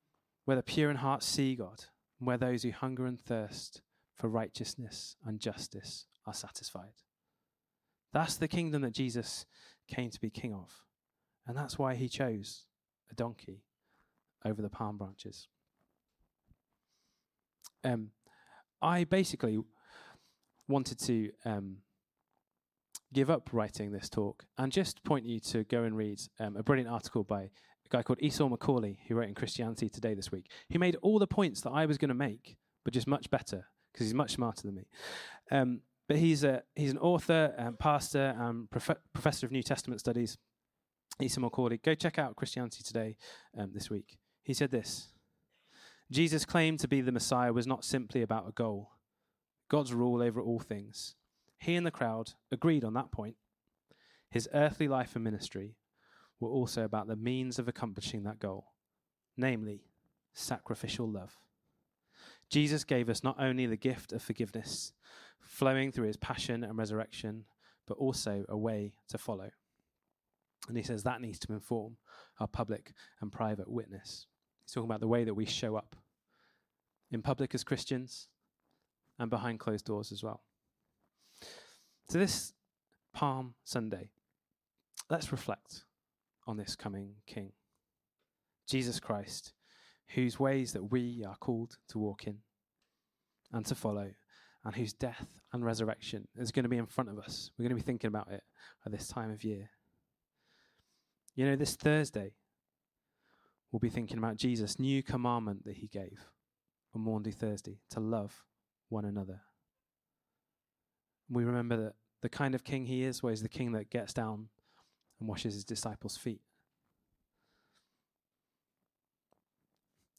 where 0.46 0.58
the 0.58 0.64
pure 0.64 0.92
in 0.92 0.98
heart 0.98 1.24
see 1.24 1.56
God, 1.56 1.86
and 2.20 2.28
where 2.28 2.38
those 2.38 2.64
who 2.64 2.72
hunger 2.72 3.06
and 3.06 3.20
thirst 3.20 3.82
for 4.24 4.30
righteousness 4.30 5.18
and 5.26 5.38
justice 5.38 6.06
are 6.26 6.34
satisfied. 6.34 6.94
That's 8.14 8.38
the 8.38 8.48
kingdom 8.48 8.84
that 8.84 8.94
Jesus 8.94 9.46
came 9.90 10.12
to 10.12 10.22
be 10.22 10.30
king 10.30 10.54
of. 10.54 10.72
And 11.46 11.58
that's 11.58 11.78
why 11.78 11.96
he 11.96 12.08
chose 12.08 12.64
a 13.12 13.16
donkey 13.16 13.66
over 14.46 14.62
the 14.62 14.70
palm 14.70 14.98
branches. 14.98 15.50
Um, 17.84 18.12
I 18.82 19.04
basically 19.04 19.60
wanted 20.70 21.00
to 21.00 21.32
um, 21.44 21.80
give 23.12 23.30
up 23.30 23.50
writing 23.52 23.92
this 23.92 24.08
talk 24.08 24.46
and 24.58 24.72
just 24.72 25.04
point 25.04 25.26
you 25.26 25.42
to 25.42 25.66
go 25.66 25.84
and 25.84 25.98
read 25.98 26.22
um, 26.40 26.56
a 26.56 26.64
brilliant 26.64 26.90
article 26.90 27.26
by 27.26 27.42
a 27.42 27.50
guy 27.90 28.04
called 28.04 28.24
Esau 28.24 28.48
McCaulley, 28.48 29.00
who 29.06 29.16
wrote 29.16 29.28
in 29.28 29.36
Christianity 29.36 29.90
Today 29.90 30.14
this 30.14 30.32
week. 30.32 30.50
He 30.70 30.78
made 30.78 30.96
all 31.02 31.20
the 31.20 31.28
points 31.28 31.60
that 31.60 31.72
I 31.72 31.86
was 31.86 31.98
going 31.98 32.08
to 32.08 32.16
make, 32.16 32.56
but 32.86 32.94
just 32.94 33.06
much 33.06 33.30
better 33.30 33.66
because 33.94 34.08
he's 34.08 34.14
much 34.14 34.32
smarter 34.32 34.64
than 34.64 34.76
me. 34.76 34.88
Um, 35.52 35.82
but 36.08 36.18
he's 36.18 36.44
a 36.44 36.64
he's 36.76 36.92
an 36.92 36.98
author, 36.98 37.54
and 37.58 37.80
pastor, 37.80 38.36
and 38.38 38.70
prof- 38.70 38.98
professor 39.14 39.46
of 39.46 39.52
New 39.52 39.64
Testament 39.64 40.02
studies. 40.02 40.38
Esau 41.22 41.42
McCaulley. 41.42 41.82
Go 41.82 41.94
check 41.94 42.18
out 42.18 42.36
Christianity 42.36 42.84
Today 42.84 43.18
um, 43.58 43.72
this 43.74 43.90
week. 43.90 44.18
He 44.44 44.54
said 44.54 44.72
this: 44.72 45.10
Jesus' 46.12 46.46
claim 46.46 46.78
to 46.78 46.88
be 46.88 47.02
the 47.02 47.12
Messiah 47.12 47.54
was 47.54 47.68
not 47.68 47.86
simply 47.86 48.22
about 48.22 48.48
a 48.48 48.52
goal, 48.52 48.92
God's 49.70 49.94
rule 49.94 50.22
over 50.22 50.42
all 50.42 50.60
things. 50.60 51.16
He 51.58 51.76
and 51.76 51.86
the 51.86 51.92
crowd 51.92 52.34
agreed 52.52 52.84
on 52.84 52.94
that 52.96 53.12
point. 53.12 53.36
His 54.30 54.50
earthly 54.54 54.88
life 54.88 55.16
and 55.16 55.24
ministry 55.24 55.78
were 56.40 56.50
also 56.50 56.84
about 56.84 57.08
the 57.08 57.16
means 57.16 57.58
of 57.58 57.68
accomplishing 57.68 58.24
that 58.24 58.40
goal, 58.40 58.74
namely, 59.38 59.86
sacrificial 60.34 61.10
love. 61.10 61.38
Jesus 62.54 62.84
gave 62.84 63.10
us 63.10 63.24
not 63.24 63.38
only 63.40 63.66
the 63.66 63.76
gift 63.76 64.14
of 64.14 64.22
forgiveness, 64.22 64.94
flowing 65.42 65.92
through 65.92 66.06
his 66.06 66.18
passion 66.18 66.64
and 66.64 66.78
resurrection, 66.78 67.46
but 67.88 67.98
also 67.98 68.46
a 68.48 68.56
way 68.56 68.94
to 69.08 69.18
follow. 69.18 69.50
And 70.68 70.78
he 70.78 70.84
says 70.84 71.02
that 71.02 71.20
needs 71.20 71.40
to 71.40 71.54
inform 71.54 71.98
our 72.40 72.46
public 72.46 72.94
and 73.22 73.32
private 73.32 73.68
witness. 73.68 74.28
He's 74.64 74.72
talking 74.72 74.88
about 74.88 75.00
the 75.00 75.08
way 75.08 75.24
that 75.24 75.34
we 75.34 75.46
show 75.46 75.76
up 75.76 75.96
in 77.10 77.24
public 77.24 77.56
as 77.56 77.64
Christians 77.64 78.28
and 79.18 79.32
behind 79.32 79.60
closed 79.60 79.86
doors 79.86 80.12
as 80.12 80.22
well. 80.22 80.44
So, 82.08 82.20
this 82.20 82.54
Palm 83.14 83.56
Sunday, 83.64 84.12
let's 85.10 85.32
reflect 85.32 85.86
on 86.46 86.58
this 86.58 86.76
coming 86.76 87.16
King, 87.26 87.54
Jesus 88.68 89.00
Christ, 89.00 89.54
whose 90.10 90.40
ways 90.40 90.74
that 90.74 90.92
we 90.92 91.24
are 91.28 91.36
called 91.38 91.78
to 91.90 92.00
walk 92.00 92.28
in 92.28 92.40
and 93.52 93.66
to 93.66 93.76
follow, 93.76 94.12
and 94.66 94.76
whose 94.76 94.94
death 94.94 95.40
and 95.52 95.66
resurrection 95.66 96.28
is 96.36 96.52
going 96.52 96.64
to 96.64 96.70
be 96.70 96.78
in 96.78 96.86
front 96.86 97.10
of 97.10 97.20
us. 97.20 97.52
We're 97.58 97.64
going 97.64 97.78
to 97.78 97.84
be 97.84 97.86
thinking 97.86 98.08
about 98.08 98.32
it 98.32 98.44
at 98.86 98.92
this 98.92 99.08
time 99.08 99.32
of 99.32 99.44
year. 99.44 99.70
You 101.36 101.46
know, 101.46 101.56
this 101.56 101.76
Thursday, 101.76 102.34
we'll 103.72 103.80
be 103.80 103.90
thinking 103.90 104.18
about 104.18 104.38
Jesus' 104.38 104.80
new 104.80 105.04
commandment 105.04 105.66
that 105.66 105.78
he 105.78 105.88
gave 105.88 106.20
on 106.96 107.02
Maundy 107.02 107.32
Thursday 107.32 107.80
to 107.92 108.00
love 108.00 108.44
one 108.90 109.06
another. 109.06 109.42
We 111.30 111.44
remember 111.44 111.78
that 111.78 111.94
the 112.22 112.30
kind 112.30 112.56
of 112.56 112.64
king 112.64 112.86
he 112.86 113.04
is, 113.04 113.22
well, 113.22 113.32
he's 113.32 113.42
the 113.42 113.50
king 113.50 113.72
that 113.74 113.90
gets 113.90 114.14
down 114.14 114.50
and 115.20 115.28
washes 115.28 115.56
his 115.56 115.66
disciples' 115.66 116.18
feet. 116.18 116.42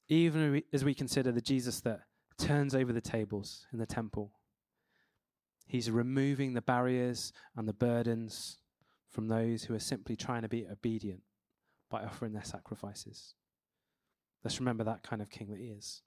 Even 0.09 0.63
as 0.73 0.85
we 0.85 0.95
consider 0.95 1.33
the 1.33 1.41
Jesus 1.41 1.81
that 1.81 2.01
turns 2.39 2.75
over 2.75 2.93
the 2.93 3.01
tables 3.01 3.67
in 3.73 3.79
the 3.79 3.87
temple, 3.87 4.33
he's 5.67 5.91
removing 5.91 6.53
the 6.53 6.63
barriers 6.63 7.33
and 7.57 7.67
the 7.67 7.73
burdens 7.73 8.59
from 9.11 9.29
those 9.29 9.65
who 9.65 9.75
are 9.75 9.81
simply 9.81 10.17
trying 10.17 10.43
to 10.43 10.49
be 10.49 10.67
obedient 10.71 11.23
by 11.91 12.05
offering 12.05 12.33
their 12.33 12.45
sacrifices. 12.45 13.35
Let's 14.43 14.61
remember 14.61 14.85
that 14.85 15.03
kind 15.03 15.23
of 15.23 15.31
king 15.31 15.49
that 15.51 15.59
he 15.59 15.67
is. 15.67 16.03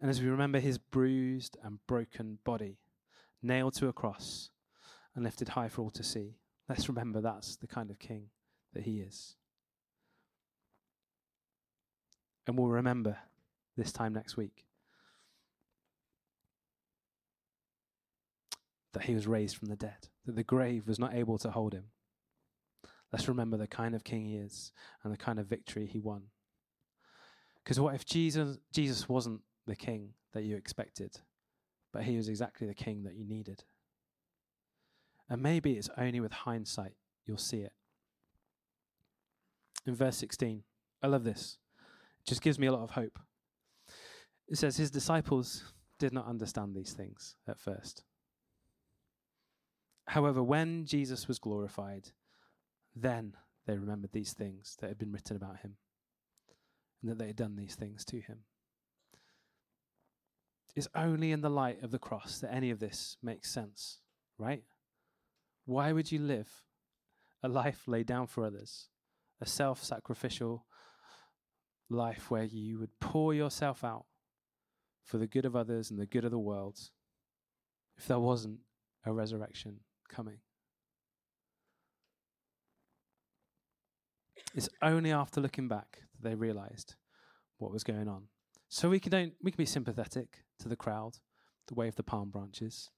And 0.00 0.10
as 0.10 0.20
we 0.20 0.28
remember 0.28 0.58
his 0.58 0.78
bruised 0.78 1.56
and 1.62 1.78
broken 1.86 2.38
body, 2.44 2.78
nailed 3.42 3.74
to 3.74 3.88
a 3.88 3.92
cross 3.92 4.50
and 5.14 5.24
lifted 5.24 5.50
high 5.50 5.68
for 5.68 5.82
all 5.82 5.90
to 5.90 6.02
see, 6.02 6.38
let's 6.68 6.88
remember 6.88 7.20
that's 7.20 7.56
the 7.56 7.66
kind 7.66 7.90
of 7.90 7.98
king 7.98 8.30
that 8.72 8.84
he 8.84 8.98
is. 8.98 9.36
And 12.46 12.58
we'll 12.58 12.68
remember 12.68 13.18
this 13.76 13.92
time 13.92 14.12
next 14.12 14.36
week 14.36 14.66
that 18.92 19.04
he 19.04 19.14
was 19.14 19.26
raised 19.26 19.56
from 19.56 19.68
the 19.68 19.76
dead, 19.76 20.08
that 20.24 20.36
the 20.36 20.44
grave 20.44 20.86
was 20.86 20.98
not 20.98 21.14
able 21.14 21.38
to 21.38 21.50
hold 21.50 21.74
him. 21.74 21.84
Let's 23.12 23.28
remember 23.28 23.56
the 23.56 23.66
kind 23.66 23.94
of 23.94 24.04
king 24.04 24.24
he 24.24 24.36
is 24.36 24.72
and 25.02 25.12
the 25.12 25.18
kind 25.18 25.38
of 25.38 25.46
victory 25.46 25.86
he 25.86 26.00
won. 26.00 26.22
Because 27.62 27.80
what 27.80 27.94
if 27.94 28.04
Jesus, 28.04 28.58
Jesus 28.72 29.08
wasn't 29.08 29.40
the 29.66 29.76
king 29.76 30.10
that 30.32 30.44
you 30.44 30.56
expected, 30.56 31.16
but 31.92 32.02
he 32.02 32.16
was 32.16 32.28
exactly 32.28 32.66
the 32.66 32.74
king 32.74 33.04
that 33.04 33.14
you 33.14 33.24
needed? 33.24 33.64
And 35.28 35.42
maybe 35.42 35.72
it's 35.72 35.88
only 35.96 36.20
with 36.20 36.32
hindsight 36.32 36.92
you'll 37.24 37.38
see 37.38 37.60
it. 37.60 37.72
In 39.86 39.94
verse 39.94 40.16
16, 40.16 40.62
I 41.02 41.06
love 41.06 41.24
this. 41.24 41.58
Just 42.26 42.42
gives 42.42 42.58
me 42.58 42.66
a 42.66 42.72
lot 42.72 42.82
of 42.82 42.90
hope. 42.90 43.18
It 44.48 44.58
says, 44.58 44.76
His 44.76 44.90
disciples 44.90 45.72
did 45.98 46.12
not 46.12 46.26
understand 46.26 46.74
these 46.74 46.92
things 46.92 47.36
at 47.48 47.58
first. 47.58 48.04
However, 50.06 50.42
when 50.42 50.84
Jesus 50.84 51.28
was 51.28 51.38
glorified, 51.38 52.08
then 52.94 53.34
they 53.66 53.76
remembered 53.78 54.12
these 54.12 54.32
things 54.32 54.76
that 54.80 54.88
had 54.88 54.98
been 54.98 55.12
written 55.12 55.36
about 55.36 55.60
him 55.60 55.76
and 57.00 57.10
that 57.10 57.18
they 57.18 57.28
had 57.28 57.36
done 57.36 57.56
these 57.56 57.74
things 57.74 58.04
to 58.06 58.20
him. 58.20 58.40
It's 60.76 60.88
only 60.94 61.32
in 61.32 61.40
the 61.40 61.50
light 61.50 61.82
of 61.82 61.90
the 61.90 61.98
cross 61.98 62.38
that 62.40 62.52
any 62.52 62.70
of 62.70 62.80
this 62.80 63.16
makes 63.22 63.50
sense, 63.50 64.00
right? 64.38 64.64
Why 65.64 65.92
would 65.92 66.10
you 66.12 66.18
live 66.18 66.48
a 67.42 67.48
life 67.48 67.86
laid 67.86 68.06
down 68.06 68.26
for 68.26 68.44
others, 68.44 68.88
a 69.40 69.46
self 69.46 69.82
sacrificial 69.82 70.66
life 71.94 72.30
where 72.30 72.44
you 72.44 72.78
would 72.78 72.98
pour 73.00 73.34
yourself 73.34 73.84
out 73.84 74.04
for 75.04 75.18
the 75.18 75.26
good 75.26 75.44
of 75.44 75.56
others 75.56 75.90
and 75.90 75.98
the 75.98 76.06
good 76.06 76.24
of 76.24 76.30
the 76.30 76.38
world 76.38 76.78
if 77.96 78.06
there 78.06 78.18
wasn't 78.18 78.58
a 79.04 79.12
resurrection 79.12 79.80
coming? 80.08 80.38
It's 84.54 84.68
only 84.82 85.10
after 85.10 85.40
looking 85.40 85.66
back 85.66 86.02
that 86.12 86.28
they 86.28 86.34
realized 86.34 86.94
what 87.58 87.72
was 87.72 87.82
going 87.82 88.08
on. 88.08 88.24
So 88.68 88.88
we 88.88 89.00
can 89.00 89.10
don't 89.10 89.32
we 89.42 89.50
can 89.50 89.58
be 89.58 89.66
sympathetic 89.66 90.44
to 90.60 90.68
the 90.68 90.76
crowd, 90.76 91.18
the 91.68 91.74
wave 91.74 91.90
of 91.90 91.96
the 91.96 92.02
palm 92.02 92.30
branches. 92.30 92.90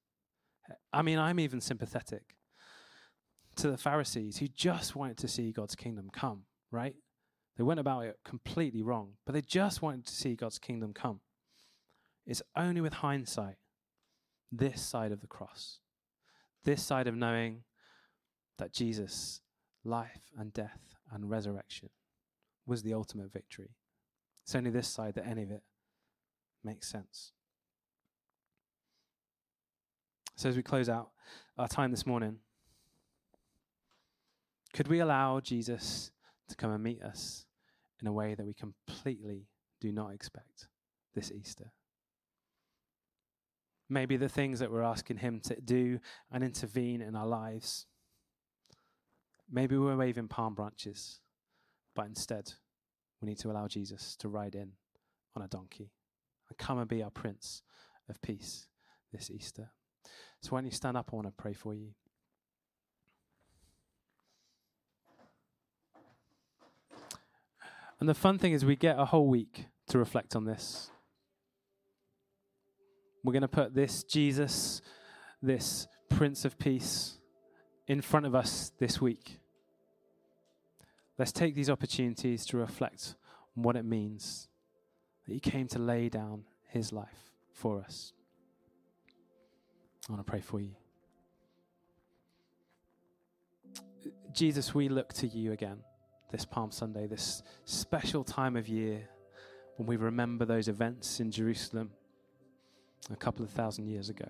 I 0.92 1.02
mean, 1.02 1.18
I'm 1.18 1.40
even 1.40 1.60
sympathetic 1.60 2.36
to 3.56 3.70
the 3.70 3.78
Pharisees 3.78 4.38
who 4.38 4.48
just 4.48 4.96
wanted 4.96 5.16
to 5.18 5.28
see 5.28 5.52
God's 5.52 5.74
kingdom 5.74 6.10
come, 6.12 6.42
right? 6.70 6.94
They 7.56 7.64
went 7.64 7.80
about 7.80 8.04
it 8.04 8.18
completely 8.24 8.82
wrong, 8.82 9.12
but 9.24 9.32
they 9.32 9.40
just 9.40 9.80
wanted 9.80 10.06
to 10.06 10.12
see 10.12 10.34
God's 10.34 10.58
kingdom 10.58 10.92
come. 10.92 11.20
It's 12.26 12.42
only 12.54 12.80
with 12.80 12.94
hindsight, 12.94 13.56
this 14.52 14.82
side 14.82 15.12
of 15.12 15.20
the 15.20 15.26
cross, 15.26 15.78
this 16.64 16.82
side 16.82 17.06
of 17.06 17.14
knowing 17.14 17.62
that 18.58 18.72
Jesus' 18.72 19.40
life 19.84 20.20
and 20.36 20.52
death 20.52 20.96
and 21.10 21.30
resurrection 21.30 21.88
was 22.66 22.82
the 22.82 22.92
ultimate 22.92 23.32
victory. 23.32 23.70
It's 24.42 24.54
only 24.54 24.70
this 24.70 24.88
side 24.88 25.14
that 25.14 25.26
any 25.26 25.42
of 25.42 25.50
it 25.50 25.62
makes 26.62 26.88
sense. 26.88 27.32
So, 30.34 30.50
as 30.50 30.56
we 30.56 30.62
close 30.62 30.88
out 30.88 31.10
our 31.56 31.68
time 31.68 31.90
this 31.90 32.04
morning, 32.04 32.38
could 34.74 34.88
we 34.88 34.98
allow 34.98 35.40
Jesus 35.40 36.10
to 36.48 36.56
come 36.56 36.70
and 36.70 36.82
meet 36.82 37.02
us 37.02 37.45
in 38.00 38.06
a 38.06 38.12
way 38.12 38.34
that 38.34 38.46
we 38.46 38.54
completely 38.54 39.48
do 39.80 39.92
not 39.92 40.12
expect 40.12 40.68
this 41.14 41.32
Easter? 41.32 41.72
Maybe 43.88 44.16
the 44.16 44.28
things 44.28 44.58
that 44.58 44.70
we're 44.70 44.82
asking 44.82 45.18
Him 45.18 45.40
to 45.44 45.60
do 45.60 46.00
and 46.32 46.42
intervene 46.42 47.00
in 47.00 47.14
our 47.14 47.26
lives. 47.26 47.86
Maybe 49.50 49.76
we're 49.76 49.96
waving 49.96 50.28
palm 50.28 50.54
branches, 50.54 51.20
but 51.94 52.06
instead 52.06 52.52
we 53.20 53.28
need 53.28 53.38
to 53.38 53.50
allow 53.50 53.68
Jesus 53.68 54.16
to 54.16 54.28
ride 54.28 54.54
in 54.54 54.72
on 55.36 55.42
a 55.42 55.48
donkey 55.48 55.92
and 56.48 56.58
come 56.58 56.78
and 56.78 56.88
be 56.88 57.02
our 57.02 57.10
Prince 57.10 57.62
of 58.08 58.20
Peace 58.22 58.68
this 59.12 59.30
Easter. 59.30 59.70
So, 60.42 60.50
when 60.50 60.64
you 60.64 60.70
stand 60.70 60.96
up, 60.96 61.10
I 61.12 61.16
want 61.16 61.28
to 61.28 61.32
pray 61.32 61.52
for 61.52 61.74
you. 61.74 61.90
And 67.98 68.08
the 68.08 68.14
fun 68.14 68.38
thing 68.38 68.52
is, 68.52 68.64
we 68.64 68.76
get 68.76 68.98
a 68.98 69.06
whole 69.06 69.26
week 69.26 69.66
to 69.88 69.98
reflect 69.98 70.36
on 70.36 70.44
this. 70.44 70.90
We're 73.24 73.32
going 73.32 73.42
to 73.42 73.48
put 73.48 73.74
this 73.74 74.04
Jesus, 74.04 74.82
this 75.42 75.88
Prince 76.08 76.44
of 76.44 76.58
Peace, 76.58 77.18
in 77.88 78.00
front 78.02 78.26
of 78.26 78.34
us 78.34 78.72
this 78.78 79.00
week. 79.00 79.38
Let's 81.18 81.32
take 81.32 81.54
these 81.54 81.70
opportunities 81.70 82.44
to 82.46 82.58
reflect 82.58 83.14
on 83.56 83.62
what 83.62 83.76
it 83.76 83.84
means 83.84 84.48
that 85.26 85.32
He 85.32 85.40
came 85.40 85.66
to 85.68 85.78
lay 85.78 86.08
down 86.08 86.44
His 86.68 86.92
life 86.92 87.32
for 87.52 87.80
us. 87.80 88.12
I 90.08 90.12
want 90.12 90.24
to 90.24 90.30
pray 90.30 90.40
for 90.40 90.60
you. 90.60 90.76
Jesus, 94.32 94.74
we 94.74 94.88
look 94.90 95.14
to 95.14 95.26
you 95.26 95.52
again 95.52 95.78
this 96.30 96.44
Palm 96.44 96.70
Sunday, 96.70 97.06
this 97.06 97.42
special 97.64 98.24
time 98.24 98.56
of 98.56 98.68
year 98.68 99.08
when 99.76 99.86
we 99.86 99.96
remember 99.96 100.44
those 100.44 100.68
events 100.68 101.20
in 101.20 101.30
Jerusalem 101.30 101.90
a 103.10 103.16
couple 103.16 103.44
of 103.44 103.50
thousand 103.50 103.86
years 103.86 104.08
ago. 104.08 104.28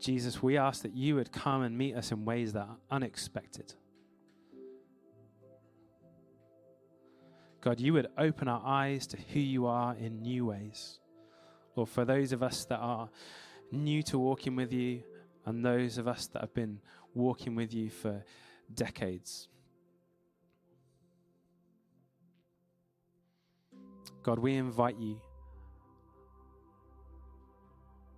Jesus, 0.00 0.42
we 0.42 0.58
ask 0.58 0.82
that 0.82 0.94
you 0.94 1.14
would 1.14 1.32
come 1.32 1.62
and 1.62 1.78
meet 1.78 1.94
us 1.94 2.12
in 2.12 2.24
ways 2.24 2.52
that 2.52 2.60
are 2.60 2.76
unexpected. 2.90 3.72
God, 7.62 7.80
you 7.80 7.94
would 7.94 8.08
open 8.18 8.46
our 8.46 8.62
eyes 8.62 9.06
to 9.06 9.16
who 9.32 9.40
you 9.40 9.64
are 9.64 9.96
in 9.96 10.20
new 10.20 10.44
ways. 10.44 10.98
Lord, 11.74 11.88
for 11.88 12.04
those 12.04 12.32
of 12.32 12.42
us 12.42 12.66
that 12.66 12.78
are 12.78 13.08
new 13.72 14.02
to 14.02 14.18
walking 14.18 14.54
with 14.54 14.72
you 14.72 15.02
and 15.46 15.64
those 15.64 15.96
of 15.96 16.06
us 16.06 16.26
that 16.28 16.40
have 16.40 16.52
been 16.52 16.80
walking 17.14 17.54
with 17.54 17.72
you 17.72 17.90
for 17.90 18.24
decades. 18.74 19.48
God, 24.22 24.38
we 24.38 24.54
invite 24.54 24.96
you 24.98 25.20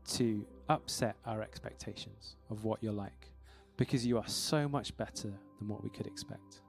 to 0.08 0.46
upset 0.68 1.16
our 1.26 1.42
expectations 1.42 2.36
of 2.48 2.64
what 2.64 2.82
you're 2.82 2.92
like 2.92 3.30
because 3.76 4.06
you 4.06 4.16
are 4.16 4.28
so 4.28 4.68
much 4.68 4.96
better 4.96 5.32
than 5.58 5.68
what 5.68 5.82
we 5.82 5.90
could 5.90 6.06
expect. 6.06 6.60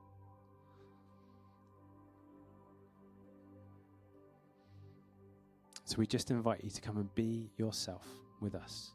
So 5.85 5.95
we 5.97 6.05
just 6.05 6.31
invite 6.31 6.63
you 6.63 6.69
to 6.69 6.81
come 6.81 6.97
and 6.97 7.13
be 7.15 7.49
yourself 7.57 8.05
with 8.41 8.55
us. 8.55 8.91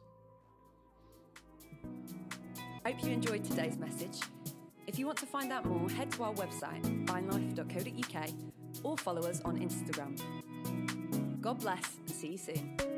Hope 2.85 3.05
you 3.05 3.13
enjoyed 3.13 3.45
today's 3.45 3.79
message. 3.79 4.19
If 4.89 4.99
you 4.99 5.07
want 5.07 5.19
to 5.19 5.27
find 5.27 5.53
out 5.53 5.65
more, 5.65 5.89
head 5.89 6.11
to 6.13 6.25
our 6.25 6.35
website, 6.35 6.83
vinelife.co.uk, 7.07 8.29
or 8.83 8.99
follow 8.99 9.23
us 9.23 9.41
on 9.45 9.59
Instagram. 9.59 10.21
God 11.41 11.61
bless 11.61 11.99
and 11.99 12.11
see 12.11 12.33
you 12.33 12.39
soon. 12.39 12.92